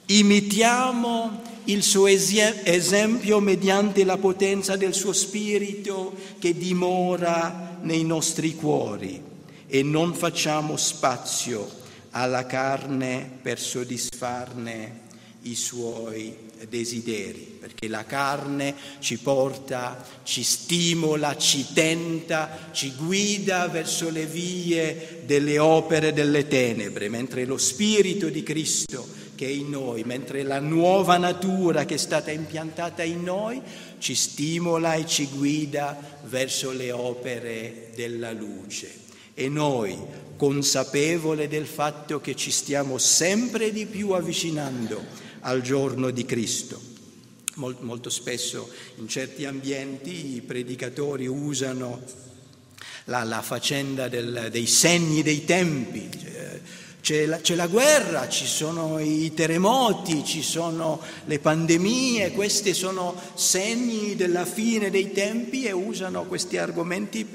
imitiamo 0.08 1.42
il 1.66 1.84
suo 1.84 2.08
esempio 2.08 3.40
mediante 3.40 4.04
la 4.04 4.18
potenza 4.18 4.76
del 4.76 4.94
suo 4.94 5.14
Spirito 5.14 6.14
che 6.40 6.56
dimora 6.56 7.78
nei 7.82 8.04
nostri 8.04 8.56
cuori 8.56 9.25
e 9.68 9.84
non 9.84 10.14
facciamo 10.14 10.78
spazio 10.78 11.84
alla 12.12 12.46
carne 12.46 13.40
per 13.42 13.60
soddisfarne 13.60 15.04
i 15.42 15.56
suoi 15.56 16.36
desideri, 16.70 17.58
perché 17.60 17.88
la 17.88 18.06
carne 18.06 18.74
ci 19.00 19.18
porta, 19.18 20.04
ci 20.24 20.44
stimola, 20.44 21.38
ci 21.38 21.74
tenta, 21.74 22.70
ci 22.72 22.94
guida 22.96 23.68
verso 23.68 24.10
le 24.10 24.26
vie 24.26 25.24
delle 25.26 25.60
opere 25.60 26.14
delle 26.14 26.48
tenebre, 26.48 27.10
mentre 27.10 27.46
lo 27.46 27.58
Spirito 27.58 28.30
di 28.30 28.44
Cristo 28.44 29.24
che 29.36 29.48
è 29.48 29.50
in 29.50 29.70
noi, 29.70 30.04
mentre 30.04 30.44
la 30.44 30.60
nuova 30.60 31.18
natura 31.18 31.84
che 31.84 31.96
è 31.96 31.98
stata 31.98 32.32
impiantata 32.32 33.04
in 33.04 33.22
noi 33.22 33.62
ci 33.98 34.16
stimola 34.16 34.94
e 34.94 35.06
ci 35.06 35.28
guida 35.28 35.98
verso 36.24 36.72
le 36.72 36.92
opere 36.92 37.90
della 37.94 38.32
luce. 38.32 39.05
E 39.38 39.50
noi, 39.50 39.98
consapevole 40.38 41.50
del 41.50 41.66
fatto 41.66 42.22
che 42.22 42.36
ci 42.36 42.52
stiamo 42.52 42.98
sempre 42.98 43.72
di 43.72 43.86
più 43.86 44.12
avvicinando 44.12 45.04
al 45.42 45.62
giorno 45.62 46.10
di 46.10 46.26
Cristo, 46.26 46.82
molto 47.56 48.10
spesso 48.10 48.72
in 48.96 49.08
certi 49.10 49.46
ambienti 49.46 50.36
i 50.36 50.42
predicatori 50.42 51.28
usano 51.28 52.02
la, 53.06 53.24
la 53.24 53.42
faccenda 53.42 54.08
del, 54.08 54.48
dei 54.52 54.66
segni 54.66 55.22
dei 55.22 55.46
tempi, 55.46 56.10
cioè, 56.12 56.62
c'è 57.06 57.28
la, 57.28 57.38
c'è 57.38 57.54
la, 57.54 57.68
guerra, 57.68 58.28
ci 58.28 58.48
sono 58.48 58.98
i 58.98 59.32
terremoti, 59.36 60.26
ci 60.26 60.42
sono 60.42 61.00
le 61.26 61.38
pandemie, 61.38 62.32
questi 62.32 62.74
sono 62.74 63.14
segni 63.36 64.16
della 64.16 64.44
fine 64.44 64.90
dei 64.90 65.12
tempi 65.12 65.66
e 65.66 65.72
usano 65.72 66.24
questi 66.24 66.58
argomenti 66.58 67.30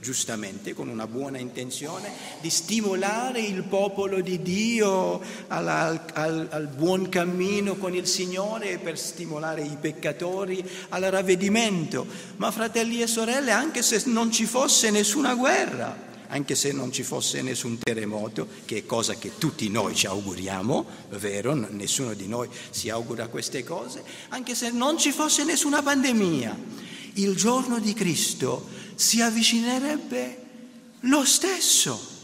giustamente 0.00 0.74
con 0.74 0.86
una 0.86 1.08
buona 1.08 1.38
intenzione 1.38 2.08
di 2.40 2.50
stimolare 2.50 3.40
il 3.40 3.64
popolo 3.64 4.20
di 4.20 4.40
Dio 4.42 5.20
al, 5.48 5.66
al, 6.12 6.46
al 6.48 6.68
buon 6.68 7.08
cammino 7.08 7.74
con 7.74 7.96
il 7.96 8.06
Signore 8.06 8.74
e 8.74 8.78
per 8.78 8.96
stimolare 8.96 9.62
i 9.62 9.76
peccatori 9.80 10.64
al 10.90 11.02
ravvedimento. 11.02 12.06
Ma 12.36 12.52
fratelli 12.52 13.02
e 13.02 13.08
sorelle, 13.08 13.50
anche 13.50 13.82
se 13.82 14.00
non 14.06 14.30
ci 14.30 14.46
fosse 14.46 14.92
nessuna 14.92 15.34
guerra, 15.34 16.05
anche 16.28 16.54
se 16.54 16.72
non 16.72 16.92
ci 16.92 17.02
fosse 17.02 17.42
nessun 17.42 17.78
terremoto, 17.78 18.48
che 18.64 18.78
è 18.78 18.86
cosa 18.86 19.14
che 19.14 19.32
tutti 19.38 19.68
noi 19.68 19.94
ci 19.94 20.06
auguriamo, 20.06 20.86
vero? 21.10 21.54
Nessuno 21.54 22.14
di 22.14 22.26
noi 22.26 22.48
si 22.70 22.90
augura 22.90 23.28
queste 23.28 23.64
cose, 23.64 24.02
anche 24.28 24.54
se 24.54 24.70
non 24.70 24.98
ci 24.98 25.12
fosse 25.12 25.44
nessuna 25.44 25.82
pandemia, 25.82 26.56
il 27.14 27.34
giorno 27.36 27.78
di 27.78 27.94
Cristo 27.94 28.66
si 28.94 29.20
avvicinerebbe 29.20 30.42
lo 31.00 31.24
stesso. 31.24 32.14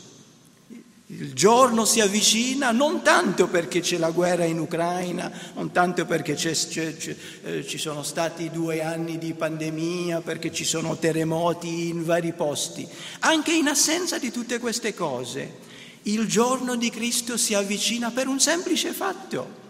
Il 1.14 1.34
giorno 1.34 1.84
si 1.84 2.00
avvicina 2.00 2.70
non 2.70 3.02
tanto 3.02 3.46
perché 3.46 3.80
c'è 3.80 3.98
la 3.98 4.10
guerra 4.10 4.46
in 4.46 4.58
Ucraina, 4.58 5.30
non 5.54 5.70
tanto 5.70 6.06
perché 6.06 6.32
c'è, 6.32 6.52
c'è, 6.52 6.96
c'è, 6.96 7.16
eh, 7.42 7.66
ci 7.66 7.76
sono 7.76 8.02
stati 8.02 8.50
due 8.50 8.82
anni 8.82 9.18
di 9.18 9.34
pandemia, 9.34 10.22
perché 10.22 10.50
ci 10.50 10.64
sono 10.64 10.96
terremoti 10.96 11.88
in 11.88 12.02
vari 12.02 12.32
posti. 12.32 12.88
Anche 13.20 13.52
in 13.52 13.68
assenza 13.68 14.18
di 14.18 14.30
tutte 14.30 14.58
queste 14.58 14.94
cose, 14.94 15.58
il 16.04 16.26
giorno 16.26 16.76
di 16.76 16.88
Cristo 16.88 17.36
si 17.36 17.52
avvicina 17.52 18.10
per 18.10 18.26
un 18.26 18.40
semplice 18.40 18.92
fatto, 18.94 19.60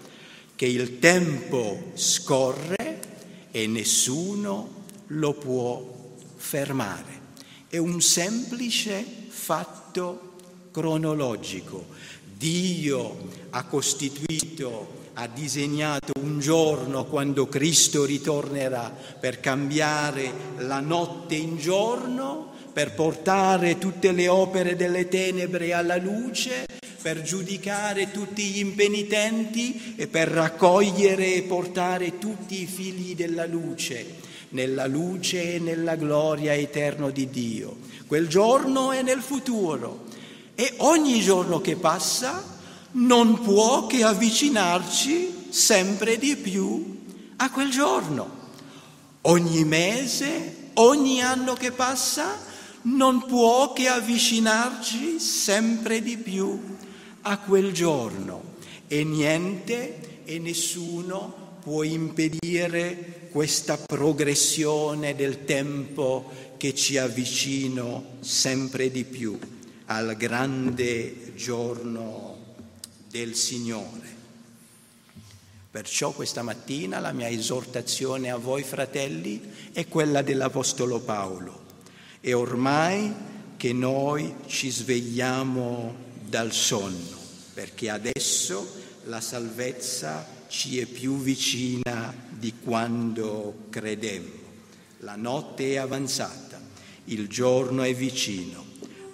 che 0.54 0.66
il 0.66 1.00
tempo 1.00 1.90
scorre 1.94 3.00
e 3.50 3.66
nessuno 3.66 4.84
lo 5.08 5.32
può 5.32 6.14
fermare. 6.36 7.20
È 7.66 7.78
un 7.78 8.00
semplice 8.00 9.04
fatto 9.28 10.30
cronologico. 10.72 11.86
Dio 12.36 13.28
ha 13.50 13.64
costituito 13.64 15.00
ha 15.14 15.26
disegnato 15.26 16.12
un 16.20 16.40
giorno 16.40 17.04
quando 17.04 17.46
Cristo 17.46 18.04
ritornerà 18.04 18.94
per 19.20 19.40
cambiare 19.40 20.32
la 20.58 20.80
notte 20.80 21.34
in 21.34 21.58
giorno, 21.58 22.50
per 22.72 22.94
portare 22.94 23.76
tutte 23.76 24.12
le 24.12 24.28
opere 24.28 24.74
delle 24.74 25.08
tenebre 25.08 25.74
alla 25.74 25.96
luce, 25.96 26.64
per 27.02 27.20
giudicare 27.20 28.10
tutti 28.10 28.42
gli 28.42 28.58
impenitenti 28.58 29.94
e 29.96 30.06
per 30.06 30.28
raccogliere 30.28 31.34
e 31.34 31.42
portare 31.42 32.18
tutti 32.18 32.62
i 32.62 32.66
figli 32.66 33.14
della 33.14 33.46
luce 33.46 34.30
nella 34.52 34.86
luce 34.86 35.54
e 35.54 35.58
nella 35.58 35.96
gloria 35.96 36.54
eterna 36.54 37.08
di 37.08 37.28
Dio. 37.30 37.76
Quel 38.06 38.28
giorno 38.28 38.92
è 38.92 39.00
nel 39.00 39.22
futuro 39.22 40.10
e 40.62 40.74
ogni 40.76 41.20
giorno 41.20 41.60
che 41.60 41.74
passa 41.74 42.40
non 42.92 43.40
può 43.40 43.88
che 43.88 44.04
avvicinarci 44.04 45.46
sempre 45.50 46.18
di 46.18 46.36
più 46.36 47.00
a 47.38 47.50
quel 47.50 47.68
giorno. 47.68 48.30
Ogni 49.22 49.64
mese, 49.64 50.70
ogni 50.74 51.20
anno 51.20 51.54
che 51.54 51.72
passa, 51.72 52.38
non 52.82 53.26
può 53.26 53.72
che 53.72 53.88
avvicinarci 53.88 55.18
sempre 55.18 56.00
di 56.00 56.16
più 56.16 56.76
a 57.22 57.38
quel 57.38 57.72
giorno 57.72 58.54
e 58.86 59.02
niente 59.02 60.20
e 60.24 60.38
nessuno 60.38 61.56
può 61.60 61.82
impedire 61.82 63.28
questa 63.32 63.78
progressione 63.78 65.16
del 65.16 65.44
tempo 65.44 66.30
che 66.56 66.72
ci 66.72 66.98
avvicina 66.98 68.00
sempre 68.20 68.92
di 68.92 69.02
più 69.02 69.36
al 69.94 70.16
grande 70.16 71.34
giorno 71.34 72.54
del 73.10 73.34
Signore. 73.34 74.20
Perciò 75.70 76.12
questa 76.12 76.42
mattina 76.42 76.98
la 76.98 77.12
mia 77.12 77.28
esortazione 77.28 78.30
a 78.30 78.36
voi 78.36 78.62
fratelli 78.62 79.40
è 79.72 79.86
quella 79.88 80.22
dell'Apostolo 80.22 81.00
Paolo. 81.00 81.60
È 82.20 82.34
ormai 82.34 83.12
che 83.58 83.74
noi 83.74 84.34
ci 84.46 84.70
svegliamo 84.70 85.94
dal 86.26 86.52
sonno, 86.52 87.18
perché 87.52 87.90
adesso 87.90 88.80
la 89.04 89.20
salvezza 89.20 90.26
ci 90.48 90.78
è 90.78 90.86
più 90.86 91.18
vicina 91.18 92.14
di 92.30 92.54
quando 92.64 93.66
credemmo. 93.68 94.40
La 95.00 95.16
notte 95.16 95.72
è 95.72 95.76
avanzata, 95.76 96.58
il 97.06 97.28
giorno 97.28 97.82
è 97.82 97.94
vicino. 97.94 98.71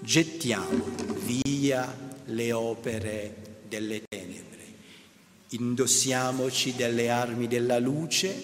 Gettiamo 0.08 0.86
via 1.26 1.94
le 2.24 2.52
opere 2.52 3.58
delle 3.68 4.00
tenebre. 4.08 4.64
Indossiamoci 5.50 6.74
delle 6.74 7.10
armi 7.10 7.46
della 7.46 7.78
luce, 7.78 8.34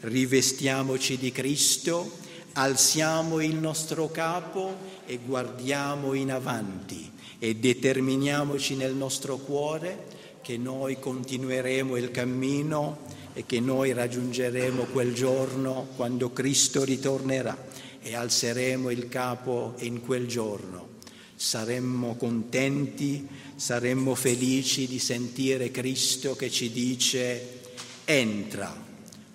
rivestiamoci 0.00 1.16
di 1.16 1.32
Cristo, 1.32 2.18
alziamo 2.52 3.40
il 3.40 3.54
nostro 3.54 4.10
capo 4.10 4.76
e 5.06 5.18
guardiamo 5.24 6.12
in 6.12 6.32
avanti 6.32 7.10
e 7.38 7.56
determiniamoci 7.56 8.76
nel 8.76 8.94
nostro 8.94 9.38
cuore 9.38 10.08
che 10.42 10.58
noi 10.58 10.98
continueremo 10.98 11.96
il 11.96 12.10
cammino 12.10 12.98
e 13.32 13.46
che 13.46 13.58
noi 13.58 13.94
raggiungeremo 13.94 14.82
quel 14.92 15.14
giorno 15.14 15.88
quando 15.96 16.30
Cristo 16.34 16.84
ritornerà 16.84 17.56
e 18.02 18.14
alzeremo 18.14 18.90
il 18.90 19.08
capo 19.08 19.76
in 19.78 20.02
quel 20.02 20.26
giorno. 20.26 20.95
Saremmo 21.36 22.16
contenti 22.16 23.28
saremmo 23.56 24.14
felici 24.14 24.86
di 24.86 24.98
sentire 24.98 25.70
Cristo 25.70 26.36
che 26.36 26.50
ci 26.50 26.70
dice 26.70 27.60
entra, 28.04 28.74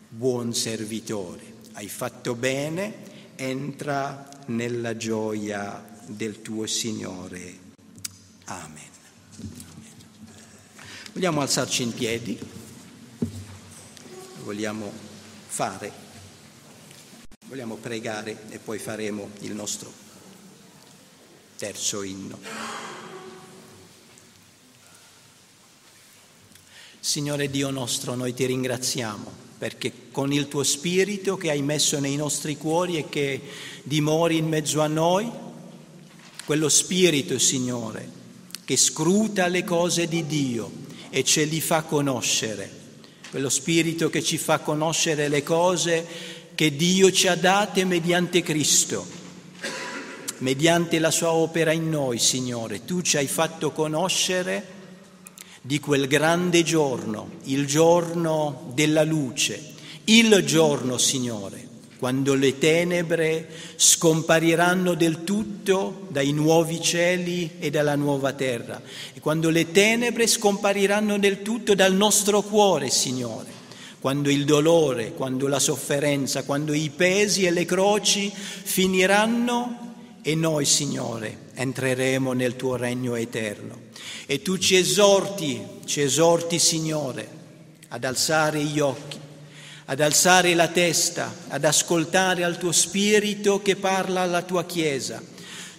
buon 0.07 0.53
servitore, 0.53 1.41
hai 1.73 1.89
fatto 1.89 2.35
bene, 2.35 3.09
entra 3.35 4.29
nella 4.47 4.95
gioia 4.95 5.83
del 6.05 6.41
tuo 6.41 6.67
Signore. 6.67 7.57
Amen. 8.45 8.89
Vogliamo 11.13 11.41
alzarci 11.41 11.83
in 11.83 11.93
piedi, 11.93 12.39
vogliamo 14.43 14.91
fare, 15.47 15.91
vogliamo 17.47 17.75
pregare 17.75 18.49
e 18.49 18.59
poi 18.59 18.77
faremo 18.77 19.31
il 19.39 19.53
nostro 19.53 20.10
terzo 21.61 22.01
inno. 22.01 22.39
Signore 26.99 27.51
Dio 27.51 27.69
nostro, 27.69 28.15
noi 28.15 28.33
ti 28.33 28.47
ringraziamo 28.47 29.31
perché 29.59 30.09
con 30.11 30.33
il 30.33 30.47
tuo 30.47 30.63
Spirito 30.63 31.37
che 31.37 31.51
hai 31.51 31.61
messo 31.61 31.99
nei 31.99 32.15
nostri 32.15 32.57
cuori 32.57 32.97
e 32.97 33.09
che 33.09 33.39
dimori 33.83 34.37
in 34.37 34.47
mezzo 34.47 34.81
a 34.81 34.87
noi, 34.87 35.29
quello 36.45 36.67
Spirito, 36.67 37.37
Signore, 37.37 38.09
che 38.65 38.75
scruta 38.75 39.45
le 39.45 39.63
cose 39.63 40.07
di 40.07 40.25
Dio 40.25 40.71
e 41.11 41.23
ce 41.23 41.43
li 41.43 41.61
fa 41.61 41.83
conoscere, 41.83 42.71
quello 43.29 43.49
Spirito 43.49 44.09
che 44.09 44.23
ci 44.23 44.39
fa 44.39 44.61
conoscere 44.61 45.27
le 45.27 45.43
cose 45.43 46.07
che 46.55 46.75
Dio 46.75 47.11
ci 47.11 47.27
ha 47.27 47.35
date 47.35 47.85
mediante 47.85 48.41
Cristo, 48.41 49.20
mediante 50.41 50.99
la 50.99 51.11
sua 51.11 51.31
opera 51.31 51.71
in 51.71 51.89
noi, 51.89 52.19
Signore. 52.19 52.85
Tu 52.85 53.01
ci 53.01 53.17
hai 53.17 53.27
fatto 53.27 53.71
conoscere 53.71 54.79
di 55.61 55.79
quel 55.79 56.07
grande 56.07 56.63
giorno, 56.63 57.29
il 57.43 57.65
giorno 57.65 58.71
della 58.73 59.03
luce, 59.03 59.73
il 60.05 60.43
giorno, 60.43 60.97
Signore, 60.97 61.67
quando 61.99 62.33
le 62.33 62.57
tenebre 62.57 63.47
scompariranno 63.75 64.95
del 64.95 65.23
tutto 65.23 66.07
dai 66.09 66.31
nuovi 66.31 66.81
cieli 66.81 67.51
e 67.59 67.69
dalla 67.69 67.95
nuova 67.95 68.33
terra, 68.33 68.81
e 69.13 69.19
quando 69.19 69.51
le 69.51 69.71
tenebre 69.71 70.25
scompariranno 70.25 71.19
del 71.19 71.43
tutto 71.43 71.75
dal 71.75 71.93
nostro 71.93 72.41
cuore, 72.41 72.89
Signore, 72.89 73.59
quando 73.99 74.31
il 74.31 74.45
dolore, 74.45 75.13
quando 75.13 75.47
la 75.47 75.59
sofferenza, 75.59 76.43
quando 76.43 76.73
i 76.73 76.89
pesi 76.89 77.45
e 77.45 77.51
le 77.51 77.65
croci 77.65 78.33
finiranno 78.33 79.89
e 80.23 80.35
noi, 80.35 80.65
Signore, 80.65 81.49
entreremo 81.55 82.33
nel 82.33 82.55
tuo 82.55 82.75
regno 82.75 83.15
eterno. 83.15 83.89
E 84.25 84.41
tu 84.41 84.57
ci 84.57 84.75
esorti, 84.75 85.61
ci 85.85 86.01
esorti, 86.01 86.59
Signore, 86.59 87.27
ad 87.89 88.03
alzare 88.03 88.63
gli 88.63 88.79
occhi, 88.79 89.19
ad 89.85 89.99
alzare 89.99 90.53
la 90.53 90.67
testa, 90.67 91.33
ad 91.47 91.65
ascoltare 91.65 92.43
al 92.43 92.57
tuo 92.57 92.71
Spirito 92.71 93.61
che 93.61 93.75
parla 93.75 94.21
alla 94.21 94.43
tua 94.43 94.63
Chiesa. 94.63 95.21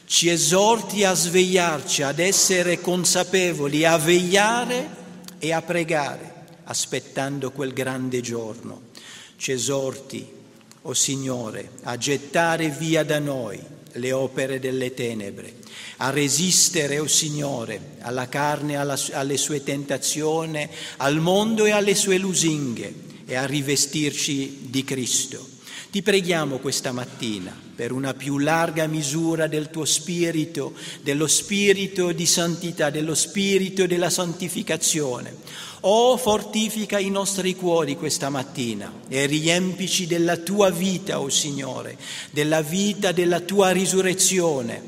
Ci 0.04 0.28
esorti 0.28 1.04
a 1.04 1.14
svegliarci, 1.14 2.02
ad 2.02 2.18
essere 2.18 2.80
consapevoli, 2.80 3.84
a 3.84 3.96
vegliare 3.96 5.00
e 5.38 5.52
a 5.52 5.62
pregare, 5.62 6.44
aspettando 6.64 7.50
quel 7.52 7.72
grande 7.72 8.20
giorno. 8.20 8.90
Ci 9.36 9.52
esorti, 9.52 10.40
o 10.82 10.90
oh 10.90 10.94
Signore, 10.94 11.70
a 11.82 11.96
gettare 11.96 12.68
via 12.68 13.04
da 13.04 13.18
noi 13.18 13.60
le 13.92 14.12
opere 14.12 14.58
delle 14.58 14.94
tenebre, 14.94 15.54
a 15.98 16.10
resistere, 16.10 16.98
o 16.98 17.04
oh 17.04 17.08
Signore, 17.08 17.96
alla 18.00 18.28
carne, 18.28 18.76
alla, 18.76 18.98
alle 19.12 19.36
sue 19.36 19.62
tentazioni, 19.62 20.68
al 20.98 21.20
mondo 21.20 21.64
e 21.66 21.70
alle 21.70 21.94
sue 21.94 22.18
lusinghe 22.18 22.94
e 23.26 23.34
a 23.34 23.46
rivestirci 23.46 24.66
di 24.70 24.82
Cristo. 24.84 25.51
Ti 25.92 26.00
preghiamo 26.00 26.56
questa 26.56 26.90
mattina 26.90 27.54
per 27.74 27.92
una 27.92 28.14
più 28.14 28.38
larga 28.38 28.86
misura 28.86 29.46
del 29.46 29.68
tuo 29.68 29.84
spirito, 29.84 30.72
dello 31.02 31.26
spirito 31.26 32.12
di 32.12 32.24
santità, 32.24 32.88
dello 32.88 33.14
spirito 33.14 33.86
della 33.86 34.08
santificazione. 34.08 35.36
Oh, 35.80 36.16
fortifica 36.16 36.98
i 36.98 37.10
nostri 37.10 37.54
cuori 37.54 37.96
questa 37.96 38.30
mattina 38.30 38.90
e 39.06 39.26
riempici 39.26 40.06
della 40.06 40.38
tua 40.38 40.70
vita, 40.70 41.20
o 41.20 41.24
oh 41.24 41.28
Signore, 41.28 41.98
della 42.30 42.62
vita 42.62 43.12
della 43.12 43.40
tua 43.40 43.68
risurrezione, 43.68 44.80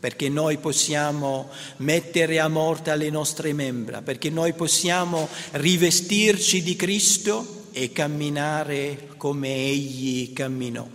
perché 0.00 0.28
noi 0.28 0.58
possiamo 0.58 1.48
mettere 1.76 2.40
a 2.40 2.48
morte 2.48 2.96
le 2.96 3.08
nostre 3.08 3.52
membra, 3.52 4.02
perché 4.02 4.30
noi 4.30 4.52
possiamo 4.54 5.28
rivestirci 5.52 6.60
di 6.60 6.74
Cristo 6.74 7.62
e 7.74 7.92
camminare 7.92 9.08
come 9.18 9.52
Egli 9.52 10.32
camminò. 10.32 10.86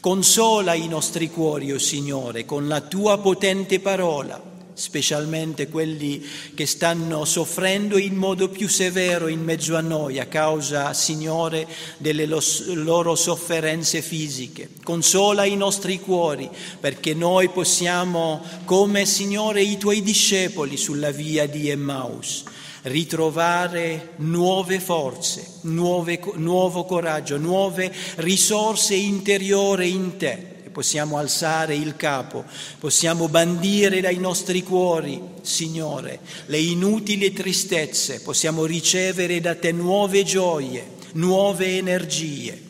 Consola 0.00 0.72
i 0.72 0.88
nostri 0.88 1.28
cuori, 1.28 1.72
o 1.72 1.74
oh 1.74 1.78
Signore, 1.78 2.46
con 2.46 2.68
la 2.68 2.80
tua 2.80 3.18
potente 3.18 3.80
parola 3.80 4.48
specialmente 4.80 5.68
quelli 5.68 6.26
che 6.54 6.64
stanno 6.64 7.24
soffrendo 7.24 7.98
in 7.98 8.14
modo 8.14 8.48
più 8.48 8.66
severo 8.66 9.28
in 9.28 9.42
mezzo 9.44 9.76
a 9.76 9.80
noi 9.80 10.18
a 10.18 10.26
causa, 10.26 10.92
Signore, 10.94 11.68
delle 11.98 12.26
loro 12.26 13.14
sofferenze 13.14 14.00
fisiche. 14.00 14.70
Consola 14.82 15.44
i 15.44 15.54
nostri 15.54 16.00
cuori 16.00 16.48
perché 16.80 17.12
noi 17.12 17.50
possiamo, 17.50 18.42
come 18.64 19.04
Signore, 19.04 19.62
i 19.62 19.76
tuoi 19.76 20.02
discepoli 20.02 20.76
sulla 20.76 21.10
via 21.10 21.46
di 21.46 21.68
Emmaus, 21.68 22.44
ritrovare 22.82 24.12
nuove 24.16 24.80
forze, 24.80 25.46
nuove, 25.62 26.20
nuovo 26.36 26.84
coraggio, 26.84 27.36
nuove 27.36 27.92
risorse 28.16 28.94
interiori 28.94 29.90
in 29.90 30.16
te. 30.16 30.58
Possiamo 30.70 31.18
alzare 31.18 31.74
il 31.74 31.96
capo, 31.96 32.44
possiamo 32.78 33.28
bandire 33.28 34.00
dai 34.00 34.18
nostri 34.18 34.62
cuori, 34.62 35.20
Signore, 35.42 36.20
le 36.46 36.58
inutili 36.58 37.32
tristezze, 37.32 38.20
possiamo 38.20 38.64
ricevere 38.64 39.40
da 39.40 39.56
te 39.56 39.72
nuove 39.72 40.22
gioie, 40.22 40.86
nuove 41.14 41.76
energie 41.76 42.68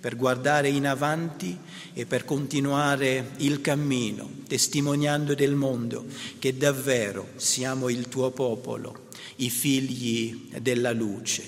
per 0.00 0.16
guardare 0.16 0.68
in 0.68 0.86
avanti 0.86 1.56
e 1.94 2.04
per 2.04 2.24
continuare 2.24 3.30
il 3.38 3.60
cammino, 3.60 4.28
testimoniando 4.46 5.34
del 5.34 5.54
mondo 5.54 6.04
che 6.38 6.56
davvero 6.56 7.28
siamo 7.36 7.88
il 7.88 8.08
tuo 8.08 8.30
popolo, 8.30 9.05
i 9.36 9.50
figli 9.50 10.50
della 10.60 10.92
luce. 10.92 11.42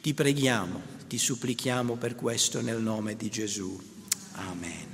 Ti 0.00 0.14
preghiamo, 0.14 0.80
ti 1.06 1.18
supplichiamo 1.18 1.96
per 1.96 2.14
questo 2.14 2.60
nel 2.60 2.80
nome 2.80 3.16
di 3.16 3.28
Gesù. 3.30 3.78
Amen. 4.32 4.87